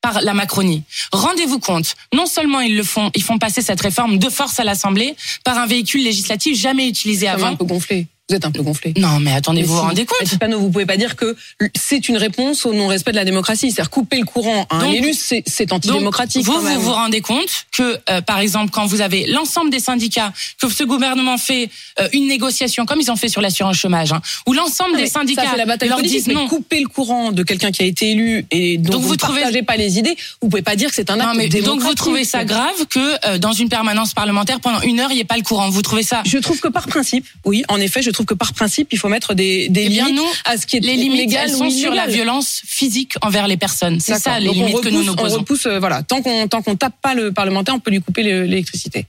par 0.02 0.22
la 0.22 0.34
Macronie. 0.34 0.84
Rendez-vous 1.12 1.60
compte, 1.60 1.96
non 2.14 2.26
seulement 2.26 2.60
ils 2.60 2.76
le 2.76 2.84
font, 2.84 3.12
ils 3.16 3.24
font 3.24 3.38
passer 3.38 3.62
cette 3.62 3.82
réforme 3.82 4.18
de 4.18 4.30
force 4.30 4.60
à 4.60 4.64
l'Assemblée 4.64 5.16
par 5.44 5.58
un 5.60 5.68
véhicule 5.68 6.04
législatif 6.04 6.58
jamais 6.58 6.88
utilisé 6.88 7.28
êtes 7.28 7.34
un 7.34 7.36
avant. 7.36 7.56
peu 7.56 7.66
gonflé. 7.66 8.08
Vous 8.32 8.38
êtes 8.38 8.46
un 8.46 8.52
peu 8.52 8.62
gonflé. 8.64 8.94
Non, 8.98 9.20
mais 9.20 9.34
attendez, 9.34 9.60
Mais 9.62 9.68
vous 9.68 9.76
vous 9.76 9.82
rendez 9.82 10.06
compte 10.06 10.38
Panot, 10.40 10.58
vous 10.58 10.70
pouvez 10.70 10.86
pas 10.86 10.96
dire 10.96 11.18
que 11.18 11.36
c'est 11.76 12.08
une 12.08 12.16
réponse 12.16 12.66
au 12.66 12.74
non-respect 12.74 13.12
de 13.12 13.18
la 13.18 13.26
démocratie. 13.26 13.72
C'est-à-dire 13.72 13.90
couper 13.90 14.20
le 14.20 14.24
courant 14.26 14.66
à 14.70 14.78
un 14.78 14.80
Donc- 14.86 14.94
élu, 14.96 15.14
c'est 15.14 15.44
Donc, 15.66 15.80
antidémocratique. 15.80 16.46
vous, 16.46 16.54
quand 16.54 16.62
même. 16.62 16.78
vous 16.78 16.84
vous 16.84 16.94
rendez 16.94 17.20
compte 17.20 17.66
que, 17.74 17.98
euh, 18.10 18.22
par 18.22 18.40
exemple, 18.40 18.72
quand 18.72 18.86
vous 18.86 19.02
avez 19.02 19.26
l'ensemble 19.28 19.70
des 19.70 19.82
syndicats, 19.82 20.32
que 20.62 20.70
ce 20.70 20.86
gouvernement 20.86 21.38
fait 21.38 21.70
euh, 22.00 22.08
une 22.14 22.28
négociation, 22.28 22.86
comme 22.86 23.02
ils 23.02 23.12
ont 23.12 23.18
fait 23.18 23.28
sur 23.28 23.42
l'assurance 23.42 23.76
chômage, 23.76 24.14
hein, 24.14 24.22
où 24.48 24.54
l'ensemble 24.54 24.96
des 24.96 25.08
syndicats 25.08 25.46
ça, 25.52 25.58
la 25.58 25.66
bataille 25.66 25.90
leur 25.90 26.02
disent 26.02 26.28
non. 26.30 26.48
couper 26.48 26.80
le 26.80 26.88
courant 26.88 27.34
de 27.34 27.44
quelqu'un 27.44 27.72
qui 27.72 27.84
a 27.84 27.86
été 27.86 28.12
élu 28.12 28.46
et 28.52 28.78
dont 28.78 28.94
Donc 28.94 29.02
vous 29.02 29.12
ne 29.12 29.18
trouvez- 29.18 29.42
partagez 29.42 29.64
pas 29.64 29.76
les 29.76 30.00
idées, 30.00 30.16
vous 30.42 30.48
pouvez 30.48 30.62
pas 30.62 30.78
dire 30.78 30.88
que 30.88 30.96
c'est 30.96 31.10
un 31.10 31.20
acte 31.20 31.28
Non, 31.28 31.34
mais 31.36 31.50
donc 31.50 31.54
démocratique. 31.64 31.88
vous 31.90 31.96
trouvez 31.96 32.24
ça 32.24 32.46
grave 32.46 32.86
que 32.90 33.00
euh, 33.28 33.38
dans 33.40 33.52
une 33.52 33.68
permanence 33.68 34.14
parlementaire 34.14 34.62
pendant 34.62 34.80
une 34.82 35.02
heure 35.02 35.12
il 35.12 35.16
n'y 35.16 35.22
ait 35.22 35.26
pas 35.26 35.36
le 35.38 35.44
courant. 35.44 35.70
Vous 35.70 35.82
trouvez 35.82 36.04
ça 36.04 36.22
Je 36.26 36.38
trouve 36.38 36.60
que 36.62 36.70
par 36.70 36.88
principe, 36.88 37.26
oui, 37.46 37.64
en 37.68 37.78
effet, 37.82 38.02
je 38.02 38.12
trouve 38.12 38.21
que 38.26 38.34
par 38.34 38.54
principe, 38.54 38.90
il 38.92 38.98
faut 39.00 39.10
mettre 39.10 39.34
des, 39.34 39.70
des 39.70 39.84
Eh 39.86 39.90
limites 39.90 40.16
nous, 40.16 40.26
à 40.46 40.58
ce 40.58 40.66
qui 40.66 40.78
est 40.78 40.80
les 40.80 40.96
limites 40.96 41.20
légal 41.20 41.50
elles 41.50 41.56
ou 41.56 41.60
sont 41.60 41.70
sur 41.70 41.94
la 41.94 42.08
violence 42.08 42.62
physique 42.66 43.14
envers 43.22 43.48
les 43.48 43.58
personnes. 43.58 44.00
C'est 44.00 44.18
ça 44.20 44.40
les 44.40 44.48
Donc, 44.48 44.56
on 44.58 44.66
limites 44.66 44.82
que 44.82 44.90
nous 44.90 45.04
nous 45.04 45.14
On 45.14 45.16
posons. 45.16 45.38
repousse, 45.40 45.66
euh, 45.66 45.80
voilà, 45.80 46.04
tant 46.04 46.22
qu'on 46.22 46.48
tant 46.48 46.62
qu'on 46.62 46.76
tape 46.76 46.96
pas 47.02 47.14
le 47.14 47.32
parlementaire, 47.32 47.76
on 47.76 47.80
peut 47.80 47.92
lui 47.92 48.02
couper 48.02 48.24
le- 48.24 48.44
l'électricité. 48.46 49.06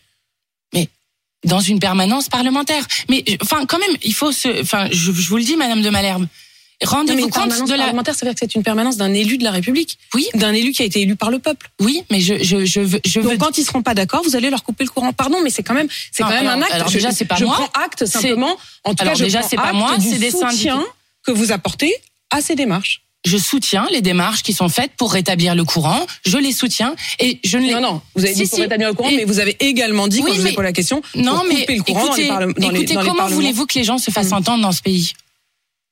dans 1.45 1.59
une 1.59 1.81
permanence 1.81 2.29
parlementaire. 2.29 2.87
Mais 3.11 3.25
enfin, 3.43 3.67
quand 3.67 3.79
même, 3.81 3.97
il 4.05 4.15
faut 4.15 4.31
se. 4.31 4.61
Enfin, 4.61 4.87
je, 4.93 5.11
je 5.11 5.29
vous 5.29 5.39
le 5.39 5.43
dis, 5.43 5.57
Madame 5.57 5.83
de 5.83 5.91
Malherbe, 5.91 6.23
Non, 6.23 6.29
mais 6.29 6.42
rendez-vous 6.85 7.29
compte 7.29 7.49
de 7.67 7.71
la. 7.73 7.79
parlementaire, 7.85 8.15
ça 8.15 8.25
veut 8.27 8.31
dire 8.33 8.35
que 8.35 8.41
c'est 8.41 8.55
une 8.55 8.63
permanence 8.63 8.97
d'un 8.97 9.13
élu 9.15 9.39
de 9.39 9.45
la 9.45 9.51
République, 9.51 9.99
Oui, 10.15 10.27
d'un 10.35 10.53
élu 10.53 10.73
qui 10.73 10.83
a 10.83 10.85
été 10.85 11.01
élu 11.01 11.17
par 11.17 11.31
le 11.31 11.39
peuple. 11.39 11.71
oui, 11.81 12.03
mais 12.11 12.21
je 12.21 12.43
je 12.43 12.65
je 12.65 12.81
veux. 12.81 13.01
Je 13.05 13.21
veux... 13.21 13.31
Donc 13.31 13.39
quand 13.39 13.59
ils 13.59 13.65
seront 13.65 13.83
pas 13.83 13.95
d'accord, 13.95 14.23
vous 14.25 14.37
allez 14.37 14.51
leur 14.51 14.63
couper 14.63 14.85
le 14.85 14.91
courant. 14.91 15.13
Pardon, 15.13 15.39
mais 15.43 15.51
c'est 15.51 15.63
quand 15.63 15.75
même 15.75 15.89
c'est 16.11 16.23
quand 16.23 16.29
même 16.31 16.47
alors- 16.47 16.53
un 16.59 16.63
acte. 16.63 16.73
alors 16.73 16.89
Je- 16.89 16.95
déjà, 16.95 17.11
c'est 17.13 17.25
pas 17.25 17.37
je 17.37 17.45
moi. 17.45 17.55
prends 17.55 17.83
acte 17.83 18.07
simplement. 18.07 18.57
En 18.85 18.95
tout 18.95 19.03
Alors 19.03 19.15
cas, 19.15 19.19
je 19.19 19.25
déjà, 19.25 19.43
c'est 19.43 19.57
pas 19.57 19.73
moi, 19.73 19.97
c'est 20.01 20.19
des 20.19 20.31
soutien 20.31 20.51
syndicats. 20.51 20.83
que 21.25 21.33
vous 21.33 21.53
apportez 21.53 21.93
à 22.31 22.41
ces 22.41 22.55
démarches. 22.55 23.03
je 23.25 23.37
soutiens 23.39 23.87
les 23.93 24.01
démarches 24.01 24.43
qui 24.43 24.53
sont 24.53 24.69
faites 24.69 24.91
pour 24.97 25.13
rétablir 25.13 25.55
le 25.55 25.63
courant. 25.65 26.05
Je 26.27 26.39
les 26.39 26.51
soutiens 26.51 26.97
et 27.21 27.39
je 27.45 27.57
ne 27.57 27.67
les. 27.67 27.75
Non, 27.75 27.81
non, 27.81 28.01
vous 28.17 28.25
avez 28.25 28.35
Si, 28.35 28.43
dit 28.43 28.49
pour 28.49 28.57
si. 28.57 28.63
rétablir 28.63 28.89
le 28.89 28.95
courant, 28.95 29.11
Et- 29.11 29.17
mais 29.19 29.25
vous 29.25 29.39
avez 29.39 29.57
également 29.61 30.09
dit, 30.09 30.19
Oui, 30.19 30.25
quand 30.31 30.35
je 30.35 30.41
vous 30.41 30.47
ai 30.47 30.51
mais- 30.51 30.55
posé 30.57 30.65
la 30.67 30.73
question, 30.73 31.03
Non, 31.15 31.37
pour 31.37 31.45
mais 31.45 31.61
couper 31.61 31.77
le 31.77 31.83
courant 31.85 32.07
écoutez, 32.07 32.27
dans 32.29 32.39
les, 32.39 32.47
parle- 32.47 32.55
dans 32.55 32.71
les, 32.71 32.77
écoutez 32.81 32.95
dans 32.95 33.05
comment 33.05 33.29
voulez-vous 33.29 33.67
que 33.67 33.79
les 33.79 33.85
gens 33.85 33.99
se 33.99 34.11
fassent 34.11 34.31
Mm. 34.31 34.39
entendre 34.43 34.63
dans 34.63 34.73
ce 34.73 34.83
pays? 34.83 35.13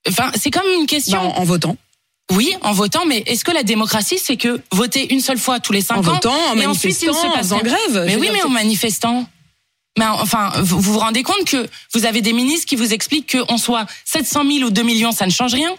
Enfin, 0.09 0.31
c'est 0.35 0.51
comme 0.51 0.69
une 0.79 0.87
question. 0.87 1.19
Bah, 1.21 1.35
en, 1.37 1.41
en 1.41 1.45
votant. 1.45 1.77
Oui, 2.33 2.55
en 2.63 2.73
votant, 2.73 3.05
mais 3.07 3.23
est-ce 3.27 3.45
que 3.45 3.51
la 3.51 3.65
démocratie, 3.65 4.19
c'est 4.23 4.37
que 4.37 4.61
voter 4.71 5.13
une 5.13 5.21
seule 5.21 5.39
fois 5.39 5.59
tous 5.59 5.73
les 5.73 5.81
cinq 5.81 5.97
En 5.97 5.99
ans 5.99 6.03
votant, 6.03 6.35
en 6.53 6.57
et 6.59 6.67
ensuite 6.67 7.03
il 7.03 7.07
se 7.07 7.11
en 7.11 7.31
passe 7.33 7.51
rien 7.53 7.61
grève. 7.63 8.05
Mais 8.07 8.17
oui, 8.17 8.29
mais 8.33 8.43
en 8.43 8.49
manifestant. 8.49 9.27
Mais 9.99 10.07
enfin, 10.07 10.53
vous 10.63 10.81
vous 10.81 10.93
vous 10.93 10.99
rendez 11.01 11.25
compte 11.25 11.45
que 11.45 11.69
vous 11.95 12.07
avez 12.07 12.23
des 12.23 12.33
ministres 12.33 12.67
qui 12.67 12.77
vous 12.77 12.93
expliquent 12.93 13.37
qu'on 13.37 13.59
soit 13.59 13.87
700 14.05 14.45
000 14.49 14.65
ou 14.69 14.71
2 14.71 14.83
millions, 14.83 15.11
ça 15.11 15.27
ne 15.27 15.33
change 15.33 15.55
rien. 15.55 15.75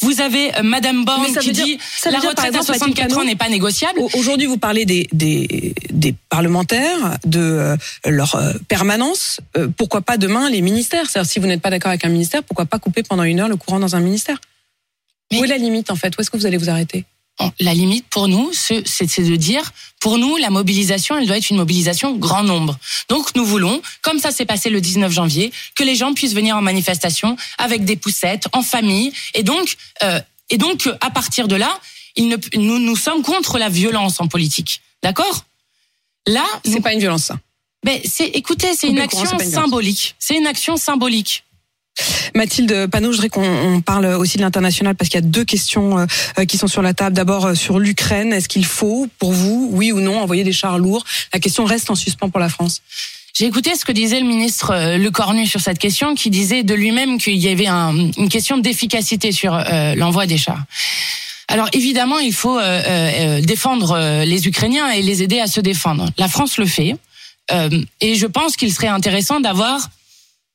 Vous 0.00 0.20
avez 0.20 0.54
euh, 0.56 0.62
Madame 0.62 1.04
Borne 1.04 1.26
qui 1.40 1.52
dire- 1.52 1.64
dit 1.64 1.78
la 2.04 2.20
dire, 2.20 2.30
retraite 2.30 2.54
à 2.54 2.58
exemple, 2.58 2.78
Mathilde 2.78 2.96
64 2.96 3.18
ans 3.18 3.24
n'est 3.24 3.36
pas 3.36 3.48
négociable. 3.48 3.98
Au- 4.00 4.10
Aujourd'hui, 4.14 4.46
vous 4.46 4.58
parlez 4.58 4.84
des, 4.84 5.08
des, 5.12 5.74
des 5.90 6.14
parlementaires, 6.28 7.18
de 7.24 7.40
euh, 7.40 7.76
leur 8.06 8.34
euh, 8.34 8.52
permanence. 8.68 9.40
Euh, 9.56 9.68
pourquoi 9.76 10.00
pas 10.02 10.16
demain 10.16 10.50
les 10.50 10.60
ministères? 10.60 11.08
C'est-à-dire, 11.08 11.30
si 11.30 11.38
vous 11.38 11.46
n'êtes 11.46 11.62
pas 11.62 11.70
d'accord 11.70 11.90
avec 11.90 12.04
un 12.04 12.08
ministère, 12.10 12.42
pourquoi 12.42 12.66
pas 12.66 12.78
couper 12.78 13.02
pendant 13.02 13.22
une 13.22 13.40
heure 13.40 13.48
le 13.48 13.56
courant 13.56 13.78
dans 13.80 13.96
un 13.96 14.00
ministère? 14.00 14.38
Mais- 15.30 15.38
Où 15.40 15.44
est 15.44 15.48
la 15.48 15.58
limite, 15.58 15.90
en 15.90 15.96
fait? 15.96 16.14
Où 16.16 16.20
est-ce 16.20 16.30
que 16.30 16.36
vous 16.36 16.46
allez 16.46 16.56
vous 16.56 16.70
arrêter? 16.70 17.04
La 17.58 17.72
limite 17.72 18.06
pour 18.10 18.28
nous, 18.28 18.50
c'est 18.52 18.82
de 18.82 19.36
dire, 19.36 19.72
pour 19.98 20.18
nous, 20.18 20.36
la 20.36 20.50
mobilisation, 20.50 21.16
elle 21.16 21.26
doit 21.26 21.38
être 21.38 21.50
une 21.50 21.56
mobilisation 21.56 22.14
grand 22.16 22.42
nombre. 22.42 22.78
Donc 23.08 23.34
nous 23.34 23.44
voulons, 23.46 23.80
comme 24.02 24.18
ça 24.18 24.30
s'est 24.30 24.44
passé 24.44 24.68
le 24.68 24.80
19 24.80 25.10
janvier, 25.10 25.52
que 25.74 25.82
les 25.82 25.94
gens 25.94 26.12
puissent 26.12 26.34
venir 26.34 26.56
en 26.56 26.62
manifestation 26.62 27.36
avec 27.58 27.84
des 27.84 27.96
poussettes, 27.96 28.46
en 28.52 28.62
famille, 28.62 29.12
et 29.34 29.42
donc, 29.42 29.76
euh, 30.02 30.20
et 30.50 30.58
donc 30.58 30.88
à 31.00 31.10
partir 31.10 31.48
de 31.48 31.56
là, 31.56 31.78
il 32.16 32.28
ne, 32.28 32.36
nous, 32.56 32.78
nous 32.78 32.96
sommes 32.96 33.22
contre 33.22 33.58
la 33.58 33.68
violence 33.68 34.20
en 34.20 34.28
politique, 34.28 34.82
d'accord? 35.02 35.44
Là, 36.26 36.44
C'est 36.64 36.80
pas 36.80 36.92
une 36.92 37.00
violence, 37.00 37.24
ça. 37.24 37.38
mais 37.84 38.02
c'est, 38.04 38.26
écoutez, 38.26 38.74
c'est 38.74 38.88
une 38.88 38.98
action 39.00 39.38
symbolique. 39.38 40.14
C'est 40.18 40.36
une 40.36 40.46
action 40.46 40.76
symbolique. 40.76 41.44
Mathilde 42.34 42.86
Panot, 42.86 43.12
je 43.12 43.16
voudrais 43.16 43.28
qu'on 43.28 43.42
on 43.44 43.80
parle 43.80 44.06
aussi 44.06 44.36
de 44.36 44.42
l'international 44.42 44.94
parce 44.94 45.08
qu'il 45.08 45.20
y 45.20 45.24
a 45.24 45.26
deux 45.26 45.44
questions 45.44 45.98
euh, 45.98 46.06
euh, 46.38 46.44
qui 46.44 46.58
sont 46.58 46.66
sur 46.68 46.82
la 46.82 46.94
table. 46.94 47.14
D'abord 47.16 47.46
euh, 47.46 47.54
sur 47.54 47.78
l'Ukraine, 47.78 48.32
est-ce 48.32 48.48
qu'il 48.48 48.64
faut, 48.64 49.08
pour 49.18 49.32
vous, 49.32 49.68
oui 49.72 49.92
ou 49.92 50.00
non, 50.00 50.20
envoyer 50.20 50.44
des 50.44 50.52
chars 50.52 50.78
lourds? 50.78 51.04
La 51.32 51.40
question 51.40 51.64
reste 51.64 51.90
en 51.90 51.94
suspens 51.94 52.28
pour 52.30 52.40
la 52.40 52.48
France. 52.48 52.82
J'ai 53.34 53.46
écouté 53.46 53.74
ce 53.74 53.84
que 53.84 53.92
disait 53.92 54.20
le 54.20 54.26
ministre 54.26 54.72
Le 54.96 55.10
Cornu 55.10 55.46
sur 55.46 55.60
cette 55.60 55.78
question, 55.78 56.14
qui 56.14 56.30
disait 56.30 56.62
de 56.62 56.74
lui-même 56.74 57.18
qu'il 57.18 57.36
y 57.36 57.48
avait 57.48 57.68
un- 57.68 57.94
une 58.16 58.28
question 58.28 58.58
d'efficacité 58.58 59.30
sur 59.32 59.52
l'envoi 59.96 60.26
des 60.26 60.36
chars. 60.36 60.62
Alors 61.46 61.68
évidemment, 61.72 62.18
il 62.18 62.32
faut 62.34 62.58
défendre 63.40 64.24
les 64.24 64.48
Ukrainiens 64.48 64.90
et 64.90 65.02
les 65.02 65.22
aider 65.22 65.38
à 65.38 65.46
se 65.46 65.60
défendre. 65.60 66.10
La 66.18 66.26
France 66.28 66.58
le 66.58 66.66
fait, 66.66 66.96
et 68.00 68.14
je 68.16 68.26
pense 68.26 68.56
qu'il 68.56 68.72
serait 68.72 68.88
intéressant 68.88 69.38
d'avoir 69.40 69.88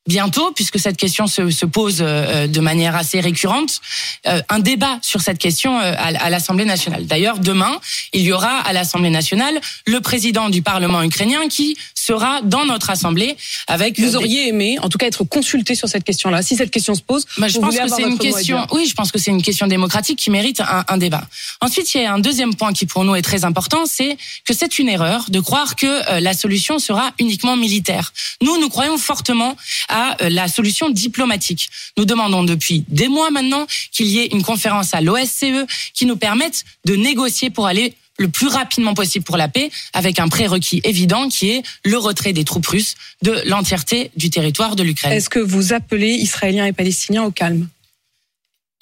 bientôt, 0.06 0.52
puisque 0.52 0.78
cette 0.78 0.96
question 0.96 1.26
se, 1.26 1.50
se 1.50 1.66
pose 1.66 1.98
euh, 2.00 2.46
de 2.46 2.60
manière 2.60 2.94
assez 2.94 3.20
récurrente, 3.20 3.80
euh, 4.26 4.40
un 4.48 4.58
débat 4.58 4.98
sur 5.02 5.20
cette 5.20 5.38
question 5.38 5.78
euh, 5.78 5.92
à, 5.96 6.06
à 6.06 6.30
l'Assemblée 6.30 6.64
nationale. 6.64 7.06
D'ailleurs, 7.06 7.38
demain, 7.38 7.80
il 8.12 8.22
y 8.22 8.32
aura 8.32 8.58
à 8.60 8.72
l'Assemblée 8.72 9.10
nationale 9.10 9.60
le 9.86 10.00
président 10.00 10.48
du 10.48 10.62
Parlement 10.62 11.02
ukrainien 11.02 11.48
qui 11.48 11.76
sera 12.06 12.40
dans 12.42 12.64
notre 12.64 12.90
Assemblée 12.90 13.36
avec. 13.66 13.98
euh, 13.98 14.02
Vous 14.04 14.10
des- 14.10 14.16
auriez 14.16 14.48
aimé, 14.48 14.78
en 14.82 14.88
tout 14.88 14.98
cas, 14.98 15.06
être 15.06 15.24
consulté 15.24 15.74
sur 15.74 15.88
cette 15.88 16.04
question-là. 16.04 16.42
Si 16.42 16.56
cette 16.56 16.70
question 16.70 16.94
se 16.94 17.02
pose, 17.02 17.26
bah, 17.38 17.48
je 17.48 17.54
vous 17.54 17.60
pense 17.60 17.76
que 17.76 17.88
c'est 17.88 18.02
une 18.02 18.18
question. 18.18 18.66
Oui, 18.72 18.86
je 18.88 18.94
pense 18.94 19.10
que 19.12 19.18
c'est 19.18 19.30
une 19.30 19.42
question 19.42 19.66
démocratique 19.66 20.18
qui 20.18 20.30
mérite 20.30 20.60
un, 20.60 20.84
un 20.88 20.96
débat. 20.98 21.24
Ensuite, 21.60 21.92
il 21.94 22.02
y 22.02 22.04
a 22.04 22.12
un 22.12 22.18
deuxième 22.18 22.54
point 22.54 22.72
qui 22.72 22.86
pour 22.86 23.04
nous 23.04 23.14
est 23.16 23.22
très 23.22 23.44
important, 23.44 23.86
c'est 23.86 24.16
que 24.46 24.54
c'est 24.54 24.78
une 24.78 24.88
erreur 24.88 25.26
de 25.30 25.40
croire 25.40 25.74
que 25.76 25.86
euh, 25.86 26.20
la 26.20 26.34
solution 26.34 26.78
sera 26.78 27.12
uniquement 27.18 27.56
militaire. 27.56 28.12
Nous, 28.42 28.60
nous 28.60 28.68
croyons 28.68 28.98
fortement 28.98 29.56
à 29.88 30.16
euh, 30.22 30.28
la 30.28 30.48
solution 30.48 30.90
diplomatique. 30.90 31.70
Nous 31.96 32.04
demandons 32.04 32.44
depuis 32.44 32.84
des 32.88 33.08
mois 33.08 33.30
maintenant 33.30 33.66
qu'il 33.92 34.06
y 34.06 34.18
ait 34.20 34.26
une 34.26 34.42
conférence 34.42 34.94
à 34.94 35.00
l'OSCE 35.00 35.66
qui 35.94 36.06
nous 36.06 36.16
permette 36.16 36.64
de 36.84 36.94
négocier 36.96 37.50
pour 37.50 37.66
aller 37.66 37.94
le 38.18 38.28
plus 38.28 38.48
rapidement 38.48 38.94
possible 38.94 39.24
pour 39.24 39.36
la 39.36 39.48
paix, 39.48 39.70
avec 39.92 40.18
un 40.18 40.28
prérequis 40.28 40.80
évident 40.84 41.28
qui 41.28 41.50
est 41.50 41.62
le 41.84 41.98
retrait 41.98 42.32
des 42.32 42.44
troupes 42.44 42.66
russes 42.66 42.94
de 43.22 43.42
l'entièreté 43.46 44.10
du 44.16 44.30
territoire 44.30 44.76
de 44.76 44.82
l'Ukraine. 44.82 45.12
Est-ce 45.12 45.28
que 45.28 45.38
vous 45.38 45.72
appelez 45.72 46.14
Israéliens 46.14 46.66
et 46.66 46.72
Palestiniens 46.72 47.24
au 47.24 47.30
calme? 47.30 47.68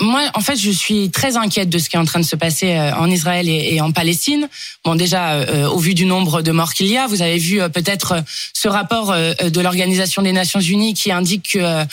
Moi, 0.00 0.22
en 0.34 0.40
fait, 0.40 0.56
je 0.56 0.70
suis 0.72 1.10
très 1.10 1.36
inquiète 1.36 1.70
de 1.70 1.78
ce 1.78 1.88
qui 1.88 1.94
est 1.94 2.00
en 2.00 2.04
train 2.04 2.18
de 2.18 2.24
se 2.24 2.34
passer 2.34 2.72
euh, 2.72 2.96
en 2.96 3.08
Israël 3.08 3.48
et, 3.48 3.80
en 3.80 3.92
Palestine. 3.92 4.48
Bon, 4.84 4.96
déjà, 4.96 5.34
euh, 5.34 5.68
au 5.68 5.78
vu 5.78 5.94
du 5.94 6.04
nombre 6.04 6.42
de 6.42 6.50
morts 6.50 6.74
qu'il 6.74 6.88
y 6.88 6.96
a, 6.96 7.06
vous 7.06 7.22
avez 7.22 7.38
vu 7.38 7.62
euh, 7.62 7.68
peut-être 7.68 8.24
ce 8.52 8.66
rapport 8.66 9.14
de 9.14 9.60
l'Organisation 9.60 10.22
des 10.22 10.32
Nations 10.32 10.58
Unies 10.58 10.94
qui 10.94 11.12
indique 11.12 11.52
que 11.52 11.84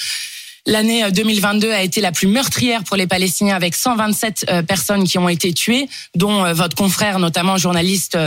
L'année 0.67 1.03
2022 1.11 1.67
euh, 1.67 1.75
a 1.75 1.81
été 1.81 2.01
la 2.01 2.11
plus 2.11 2.27
meurtrière 2.27 2.83
pour 2.83 2.95
les 2.95 3.07
Palestiniens 3.07 3.55
avec 3.55 3.75
127 3.75 4.45
euh, 4.49 4.61
personnes 4.61 5.05
qui 5.05 5.17
ont 5.17 5.27
été 5.27 5.53
tuées, 5.53 5.87
dont 6.15 6.45
euh, 6.45 6.53
votre 6.53 6.75
confrère, 6.75 7.17
notamment 7.19 7.57
journaliste 7.57 8.17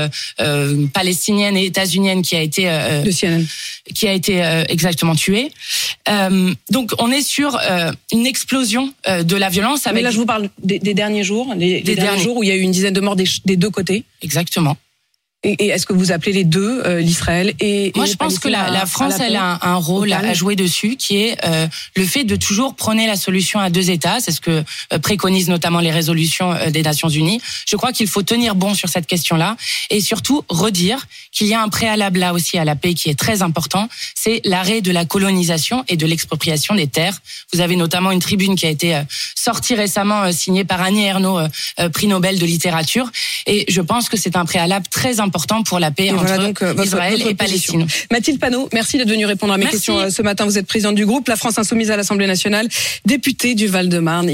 palestinienne 0.92 1.56
et 1.56 1.66
états-unienne 1.66 2.22
qui 2.22 2.36
a 2.36 2.40
été 2.40 2.70
qui 3.94 4.08
a 4.08 4.12
été 4.12 4.40
exactement 4.68 5.14
tuée. 5.14 5.50
donc 6.70 6.92
on 6.98 7.10
est 7.10 7.22
sur 7.22 7.58
une 8.12 8.26
explosion 8.26 8.92
de 9.06 9.36
la 9.36 9.48
violence. 9.48 9.86
Avec... 9.86 9.96
Mais 9.96 10.02
là 10.02 10.10
je 10.10 10.18
vous 10.18 10.26
parle 10.26 10.48
des, 10.62 10.78
derniers 10.78 11.24
jours, 11.24 11.54
des, 11.54 11.82
derniers, 11.82 12.22
jours 12.22 12.38
où 12.38 12.42
il 12.42 12.48
y 12.48 12.52
a 12.52 12.56
eu 12.56 12.60
une 12.60 12.72
dizaine 12.72 12.94
de 12.94 13.00
morts 13.00 13.16
des 13.16 13.56
deux 13.56 13.70
côtés. 13.70 14.04
Exactement. 14.22 14.76
Et, 15.44 15.68
est-ce 15.68 15.86
que 15.86 15.92
vous 15.92 16.10
appelez 16.10 16.32
les 16.32 16.44
deux, 16.44 16.82
euh, 16.84 17.00
l'Israël 17.00 17.54
et 17.60 17.92
Moi, 17.94 18.06
je 18.06 18.14
pense 18.14 18.38
que 18.38 18.48
la, 18.48 18.70
la 18.70 18.86
France, 18.86 19.14
elle 19.20 19.36
a 19.36 19.58
un, 19.62 19.74
rôle 19.74 20.12
à, 20.12 20.32
jouer 20.32 20.56
dessus, 20.56 20.96
qui 20.96 21.18
est 21.18 21.36
euh, 21.44 21.66
le 21.96 22.04
fait 22.04 22.24
de 22.24 22.36
toujours 22.36 22.74
prôner 22.74 23.06
la 23.06 23.16
solution 23.16 23.60
à 23.60 23.68
deux 23.68 23.90
États. 23.90 24.20
C'est 24.20 24.32
ce 24.32 24.40
que 24.40 24.64
euh, 24.92 24.98
préconisent 24.98 25.48
notamment 25.48 25.80
les 25.80 25.90
résolutions 25.90 26.54
des 26.70 26.82
Nations 26.82 27.08
Unies. 27.08 27.40
Je 27.66 27.76
crois 27.76 27.92
qu'il 27.92 28.08
faut 28.08 28.22
tenir 28.22 28.54
bon 28.54 28.74
sur 28.74 28.88
cette 28.88 29.06
question-là 29.06 29.56
et 29.90 30.00
surtout 30.00 30.44
redire 30.48 31.06
qu'il 31.30 31.46
y 31.46 31.54
a 31.54 31.60
un 31.60 31.68
préalable 31.68 32.20
là 32.20 32.32
aussi 32.32 32.56
à 32.56 32.64
la 32.64 32.76
paix 32.76 32.94
qui 32.94 33.10
est 33.10 33.18
très 33.18 33.42
important. 33.42 33.88
C'est 34.14 34.40
l'arrêt 34.44 34.80
de 34.80 34.92
la 34.92 35.04
colonisation 35.04 35.84
et 35.88 35.96
de 35.96 36.06
l'expropriation 36.06 36.74
des 36.74 36.86
terres. 36.86 37.18
Vous 37.52 37.60
avez 37.60 37.76
notamment 37.76 38.12
une 38.12 38.20
tribune 38.20 38.56
qui 38.56 38.66
a 38.66 38.70
été 38.70 39.02
sortie 39.34 39.74
récemment, 39.74 40.32
signée 40.32 40.64
par 40.64 40.80
Annie 40.80 41.04
Ernaux, 41.04 41.40
prix 41.92 42.06
Nobel 42.06 42.38
de 42.38 42.46
littérature. 42.46 43.10
Et 43.46 43.66
je 43.68 43.80
pense 43.80 44.08
que 44.08 44.16
c'est 44.16 44.36
un 44.36 44.44
préalable 44.44 44.86
très 44.88 45.20
important 45.20 45.33
important 45.34 45.64
pour 45.64 45.80
la 45.80 45.90
paix 45.90 46.12
entre 46.12 46.38
donc, 46.38 46.62
euh, 46.62 46.74
Israël 46.82 47.20
et 47.26 47.34
Palestine. 47.34 47.86
Mathilde 48.12 48.38
Panot, 48.38 48.68
merci 48.72 48.98
d'être 48.98 49.08
venue 49.08 49.26
répondre 49.26 49.52
à 49.52 49.58
mes 49.58 49.66
questions 49.66 49.98
euh, 49.98 50.10
ce 50.10 50.22
matin. 50.22 50.44
Vous 50.44 50.58
êtes 50.58 50.66
présidente 50.66 50.94
du 50.94 51.06
groupe 51.06 51.26
La 51.26 51.34
France 51.34 51.58
Insoumise 51.58 51.90
à 51.90 51.96
l'Assemblée 51.96 52.28
nationale, 52.28 52.68
députée 53.04 53.56
du 53.56 53.66
Val-de-Marne. 53.66 54.22